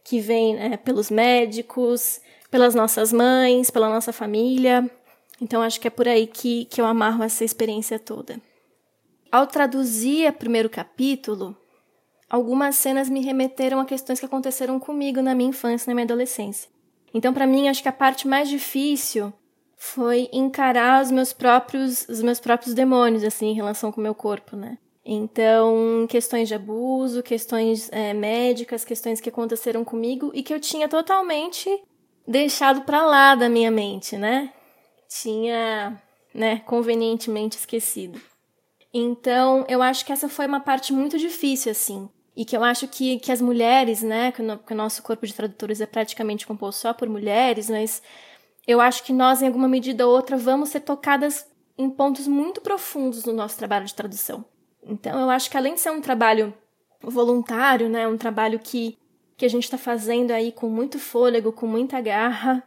que 0.03 0.21
vem 0.21 0.55
né, 0.55 0.79
pelos 0.79 1.11
médicos, 1.11 2.19
pelas 2.51 2.75
nossas 2.75 3.13
mães, 3.13 3.71
pela 3.71 3.91
nossa 3.91 4.11
família. 4.11 4.91
Então, 5.41 5.63
acho 5.63 5.81
que 5.81 5.89
é 5.89 5.91
por 5.91 6.07
aí 6.07 6.27
que, 6.27 6.67
que 6.67 6.81
eu 6.81 6.87
amarro 6.87 7.23
essa 7.23 7.45
experiência 7.45 7.99
toda. 7.99 8.41
Ao 9.33 9.47
traduzir 9.47 10.29
o 10.29 10.33
primeiro 10.33 10.69
capítulo, 10.69 11.57
algumas 12.29 12.77
cenas 12.77 13.09
me 13.09 13.21
remeteram 13.21 13.81
a 13.81 13.85
questões 13.85 14.21
que 14.21 14.27
aconteceram 14.27 14.79
comigo 14.79 15.23
na 15.23 15.35
minha 15.35 15.51
infância, 15.51 15.91
na 15.91 15.95
minha 15.95 16.05
adolescência. 16.05 16.69
Então, 17.15 17.33
para 17.33 17.47
mim, 17.47 17.69
acho 17.69 17.83
que 17.83 17.89
a 17.89 17.93
parte 17.93 18.29
mais 18.29 18.49
difícil 18.49 19.33
foi 19.77 20.29
encarar 20.31 21.03
os 21.03 21.11
meus 21.11 21.33
próprios 21.33 22.07
os 22.07 22.21
meus 22.21 22.39
próprios 22.39 22.75
demônios 22.75 23.25
assim 23.25 23.47
em 23.47 23.55
relação 23.55 23.91
com 23.91 23.99
o 23.99 24.05
meu 24.05 24.15
corpo, 24.15 24.55
né? 24.55 24.77
Então, 25.03 26.07
questões 26.09 26.49
de 26.49 26.55
abuso, 26.55 27.23
questões 27.23 27.89
é, 27.91 28.13
médicas, 28.13 28.85
questões 28.85 29.21
que 29.21 29.31
aconteceram 29.31 29.83
comigo 29.83 30.31
e 30.35 30.43
que 30.43 30.53
eu 30.53 30.61
tinha 30.61 30.87
totalmente 30.87 31.69
deixado 32.29 32.83
para 32.83 33.07
lá 33.07 33.35
da 33.35 33.49
minha 33.49 33.71
mente, 33.71 34.19
né? 34.19 34.53
Tinha, 35.11 36.01
né, 36.33 36.61
convenientemente 36.61 37.59
esquecido. 37.59 38.21
Então, 38.95 39.65
eu 39.69 39.83
acho 39.83 40.07
que 40.07 40.13
essa 40.13 40.29
foi 40.29 40.47
uma 40.47 40.61
parte 40.61 40.93
muito 40.93 41.19
difícil, 41.19 41.73
assim. 41.73 42.09
E 42.37 42.45
que 42.45 42.57
eu 42.57 42.63
acho 42.63 42.87
que, 42.87 43.19
que 43.19 43.33
as 43.33 43.41
mulheres, 43.41 44.03
né, 44.03 44.31
que 44.31 44.41
o, 44.41 44.59
que 44.59 44.73
o 44.73 44.77
nosso 44.77 45.03
corpo 45.03 45.27
de 45.27 45.35
tradutores 45.35 45.81
é 45.81 45.87
praticamente 45.87 46.47
composto 46.47 46.83
só 46.83 46.95
por 46.95 47.09
mulheres, 47.09 47.69
mas 47.69 48.03
eu 48.67 48.81
acho 48.81 49.03
que 49.03 49.13
nós, 49.13 49.43
em 49.43 49.47
alguma 49.49 49.69
medida 49.69 50.07
ou 50.07 50.15
outra, 50.15 50.37
vamos 50.37 50.69
ser 50.69 50.81
tocadas 50.81 51.47
em 51.77 51.91
pontos 51.91 52.29
muito 52.29 52.61
profundos 52.61 53.25
no 53.25 53.33
nosso 53.33 53.59
trabalho 53.59 53.87
de 53.87 53.95
tradução. 53.95 54.45
Então, 54.83 55.19
eu 55.21 55.29
acho 55.29 55.51
que 55.51 55.57
além 55.57 55.75
de 55.75 55.81
ser 55.81 55.91
um 55.91 56.01
trabalho 56.01 56.55
voluntário, 57.03 57.89
né, 57.89 58.07
um 58.07 58.17
trabalho 58.17 58.59
que, 58.59 58.97
que 59.37 59.45
a 59.45 59.49
gente 59.49 59.65
está 59.65 59.79
fazendo 59.79 60.31
aí 60.31 60.53
com 60.53 60.69
muito 60.69 60.99
fôlego, 60.99 61.53
com 61.53 61.67
muita 61.67 62.01
garra, 62.01 62.63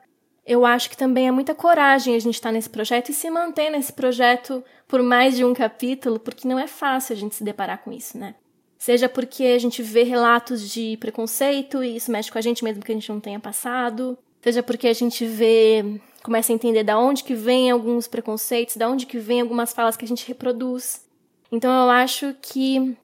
eu 0.46 0.66
acho 0.66 0.90
que 0.90 0.98
também 0.98 1.28
é 1.28 1.32
muita 1.32 1.56
coragem 1.56 2.16
a 2.16 2.20
gente 2.20 2.36
estar 2.36 2.50
tá 2.50 2.54
nesse 2.54 2.70
projeto 2.70 3.10
e 3.10 3.14
se 3.14 3.30
manter 3.30 3.70
nesse 3.70 3.94
projeto 3.94 4.64
por 4.88 5.02
mais 5.02 5.38
de 5.38 5.46
um 5.46 5.54
capítulo, 5.54 6.20
porque 6.20 6.48
não 6.48 6.60
é 6.60 6.68
fácil 6.68 7.16
a 7.16 7.18
gente 7.18 7.36
se 7.36 7.44
deparar 7.44 7.82
com 7.84 7.92
isso, 7.92 8.18
né? 8.18 8.36
Seja 8.78 9.08
porque 9.08 9.46
a 9.46 9.60
gente 9.60 9.82
vê 9.82 10.04
relatos 10.04 10.70
de 10.70 10.98
preconceito 10.98 11.82
e 11.82 11.96
isso 11.96 12.12
mexe 12.12 12.30
com 12.30 12.38
a 12.38 12.42
gente 12.42 12.64
mesmo 12.64 12.84
que 12.84 12.92
a 12.92 12.96
gente 12.96 13.10
não 13.10 13.20
tenha 13.20 13.40
passado, 13.40 14.18
seja 14.42 14.62
porque 14.62 14.90
a 14.90 14.94
gente 14.94 15.26
vê, 15.26 16.02
começa 16.22 16.52
a 16.52 16.56
entender 16.56 16.84
da 16.84 17.00
onde 17.00 17.24
que 17.24 17.34
vem 17.34 17.72
alguns 17.72 18.10
preconceitos, 18.10 18.76
da 18.76 18.90
onde 18.90 19.06
que 19.06 19.18
vem 19.18 19.40
algumas 19.40 19.72
falas 19.72 19.96
que 19.96 20.04
a 20.04 20.08
gente 20.08 20.28
reproduz. 20.28 21.06
Então 21.50 21.72
eu 21.72 21.90
acho 21.90 22.36
que 22.42 22.98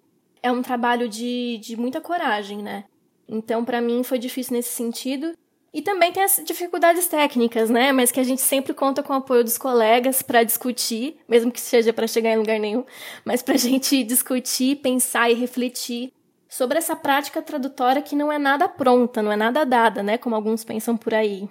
é 0.43 0.52
um 0.52 0.62
trabalho 0.62 1.08
de, 1.08 1.58
de 1.60 1.78
muita 1.78 2.02
coragem, 2.02 2.62
né? 2.62 2.84
Então 3.25 3.63
para 3.63 3.80
mim 3.80 4.04
foi 4.04 4.19
difícil 4.19 4.58
nesse 4.58 4.73
sentido, 4.73 5.32
E 5.73 5.82
também 5.82 6.12
tem 6.12 6.23
as 6.23 6.41
dificuldades 6.43 7.08
técnicas, 7.08 7.69
né? 7.69 7.91
Mas 7.91 8.12
que 8.12 8.19
a 8.19 8.23
gente 8.23 8.41
sempre 8.41 8.73
conta 8.73 9.03
com 9.03 9.13
o 9.13 9.17
apoio 9.17 9.43
dos 9.43 9.58
colegas 9.58 10.21
para 10.21 10.43
discutir, 10.43 11.19
mesmo 11.27 11.51
que 11.51 11.62
seja 11.62 11.93
para 11.93 12.08
chegar 12.08 12.32
em 12.32 12.38
lugar 12.38 12.60
nenhum, 12.60 12.84
mas 13.23 13.41
para 13.41 13.53
a 13.53 13.58
gente 13.60 14.03
discutir, 14.03 14.77
pensar 14.77 15.29
e 15.29 15.36
refletir 15.36 16.12
sobre 16.47 16.79
essa 16.79 16.95
prática 16.95 17.41
tradutória 17.41 18.01
que 18.01 18.15
não 18.15 18.32
é 18.32 18.39
nada 18.39 18.67
pronta, 18.67 19.21
não 19.21 19.32
é 19.32 19.36
nada 19.36 19.63
dada, 19.63 20.01
né? 20.01 20.17
Como 20.17 20.36
alguns 20.36 20.63
pensam 20.63 20.97
por 20.97 21.13
aí. 21.13 21.47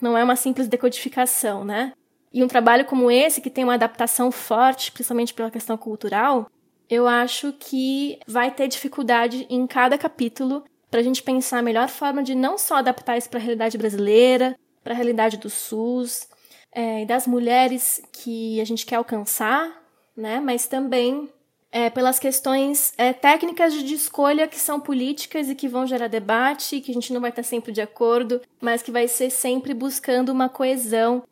Não 0.00 0.18
é 0.18 0.22
uma 0.22 0.36
simples 0.36 0.68
decodificação, 0.68 1.64
né? 1.64 1.92
E 2.32 2.42
um 2.42 2.48
trabalho 2.48 2.84
como 2.84 3.10
esse, 3.10 3.40
que 3.40 3.50
tem 3.50 3.64
uma 3.64 3.74
adaptação 3.74 4.30
forte, 4.30 4.92
principalmente 4.92 5.32
pela 5.32 5.50
questão 5.50 5.76
cultural, 5.76 6.46
eu 6.88 7.06
acho 7.06 7.52
que 7.58 8.18
vai 8.26 8.50
ter 8.50 8.68
dificuldade 8.68 9.46
em 9.48 9.66
cada 9.66 9.96
capítulo 9.96 10.64
para 10.92 11.00
a 11.00 11.02
gente 11.02 11.22
pensar 11.22 11.60
a 11.60 11.62
melhor 11.62 11.88
forma 11.88 12.22
de 12.22 12.34
não 12.34 12.58
só 12.58 12.76
adaptar 12.76 13.16
isso 13.16 13.30
para 13.30 13.38
a 13.40 13.42
realidade 13.42 13.78
brasileira, 13.78 14.54
para 14.84 14.92
a 14.92 14.96
realidade 14.96 15.38
do 15.38 15.48
SUS, 15.48 16.28
é, 16.70 17.06
das 17.06 17.26
mulheres 17.26 18.02
que 18.12 18.60
a 18.60 18.64
gente 18.66 18.84
quer 18.84 18.96
alcançar, 18.96 19.72
né? 20.14 20.38
Mas 20.38 20.66
também 20.66 21.30
é, 21.72 21.88
pelas 21.88 22.18
questões 22.18 22.92
é, 22.98 23.14
técnicas 23.14 23.72
de 23.72 23.94
escolha 23.94 24.46
que 24.46 24.60
são 24.60 24.78
políticas 24.78 25.48
e 25.48 25.54
que 25.54 25.66
vão 25.66 25.86
gerar 25.86 26.08
debate, 26.08 26.82
que 26.82 26.90
a 26.90 26.94
gente 26.94 27.10
não 27.10 27.22
vai 27.22 27.30
estar 27.30 27.42
sempre 27.42 27.72
de 27.72 27.80
acordo, 27.80 28.42
mas 28.60 28.82
que 28.82 28.90
vai 28.90 29.08
ser 29.08 29.30
sempre 29.30 29.72
buscando 29.72 30.28
uma 30.28 30.50
coesão 30.50 31.22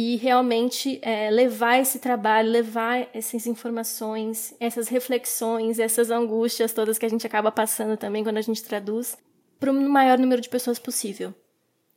e 0.00 0.14
realmente 0.14 1.00
é, 1.02 1.28
levar 1.28 1.80
esse 1.80 1.98
trabalho, 1.98 2.48
levar 2.48 3.08
essas 3.12 3.48
informações, 3.48 4.54
essas 4.60 4.86
reflexões, 4.86 5.80
essas 5.80 6.08
angústias 6.08 6.72
todas 6.72 6.96
que 6.98 7.04
a 7.04 7.08
gente 7.08 7.26
acaba 7.26 7.50
passando 7.50 7.96
também 7.96 8.22
quando 8.22 8.36
a 8.36 8.40
gente 8.40 8.62
traduz, 8.62 9.18
para 9.58 9.72
o 9.72 9.74
maior 9.74 10.16
número 10.16 10.40
de 10.40 10.48
pessoas 10.48 10.78
possível. 10.78 11.34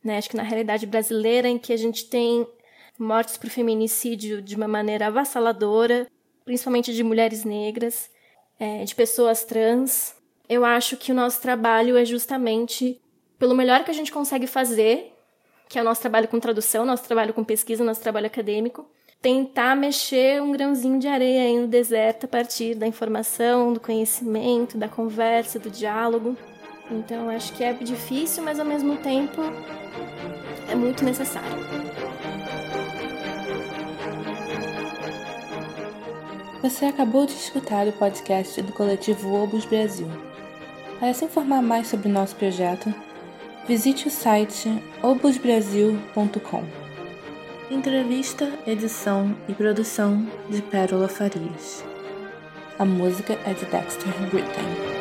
Né? 0.02 0.18
Acho 0.18 0.28
que 0.28 0.36
na 0.36 0.42
realidade 0.42 0.84
brasileira, 0.84 1.46
em 1.46 1.58
que 1.58 1.72
a 1.72 1.76
gente 1.76 2.06
tem 2.06 2.44
mortes 2.98 3.36
por 3.36 3.48
feminicídio 3.48 4.42
de 4.42 4.56
uma 4.56 4.66
maneira 4.66 5.06
avassaladora, 5.06 6.08
principalmente 6.44 6.92
de 6.92 7.04
mulheres 7.04 7.44
negras, 7.44 8.10
é, 8.58 8.82
de 8.82 8.96
pessoas 8.96 9.44
trans. 9.44 10.12
Eu 10.48 10.64
acho 10.64 10.96
que 10.96 11.12
o 11.12 11.14
nosso 11.14 11.40
trabalho 11.40 11.96
é 11.96 12.04
justamente 12.04 13.00
pelo 13.38 13.54
melhor 13.54 13.84
que 13.84 13.92
a 13.92 13.94
gente 13.94 14.10
consegue 14.10 14.48
fazer, 14.48 15.11
que 15.72 15.78
é 15.78 15.80
o 15.80 15.84
nosso 15.86 16.02
trabalho 16.02 16.28
com 16.28 16.38
tradução, 16.38 16.84
nosso 16.84 17.04
trabalho 17.04 17.32
com 17.32 17.42
pesquisa, 17.42 17.82
nosso 17.82 18.02
trabalho 18.02 18.26
acadêmico, 18.26 18.84
tentar 19.22 19.74
mexer 19.74 20.42
um 20.42 20.52
grãozinho 20.52 20.98
de 20.98 21.08
areia 21.08 21.44
aí 21.44 21.58
no 21.58 21.66
deserto 21.66 22.24
a 22.24 22.28
partir 22.28 22.74
da 22.74 22.86
informação, 22.86 23.72
do 23.72 23.80
conhecimento, 23.80 24.76
da 24.76 24.86
conversa, 24.86 25.58
do 25.58 25.70
diálogo. 25.70 26.36
Então 26.90 27.30
acho 27.30 27.54
que 27.54 27.64
é 27.64 27.72
difícil, 27.72 28.44
mas 28.44 28.60
ao 28.60 28.66
mesmo 28.66 28.98
tempo 28.98 29.40
é 30.70 30.74
muito 30.74 31.02
necessário. 31.06 31.48
Você 36.60 36.84
acabou 36.84 37.24
de 37.24 37.32
escutar 37.32 37.88
o 37.88 37.92
podcast 37.92 38.60
do 38.60 38.74
coletivo 38.74 39.32
Obus 39.42 39.64
Brasil. 39.64 40.06
Para 41.00 41.14
se 41.14 41.24
informar 41.24 41.62
mais 41.62 41.88
sobre 41.88 42.10
o 42.10 42.12
nosso 42.12 42.36
projeto, 42.36 42.94
visite 43.66 44.08
o 44.08 44.10
site 44.10 44.82
obusbrasil.com. 45.02 46.64
Entrevista, 47.70 48.52
edição 48.66 49.34
e 49.48 49.54
produção 49.54 50.26
de 50.50 50.60
Pérola 50.60 51.08
Farias. 51.08 51.84
A 52.78 52.84
música 52.84 53.38
é 53.46 53.54
de 53.54 53.64
Dexter 53.66 54.12
Britton. 54.30 54.91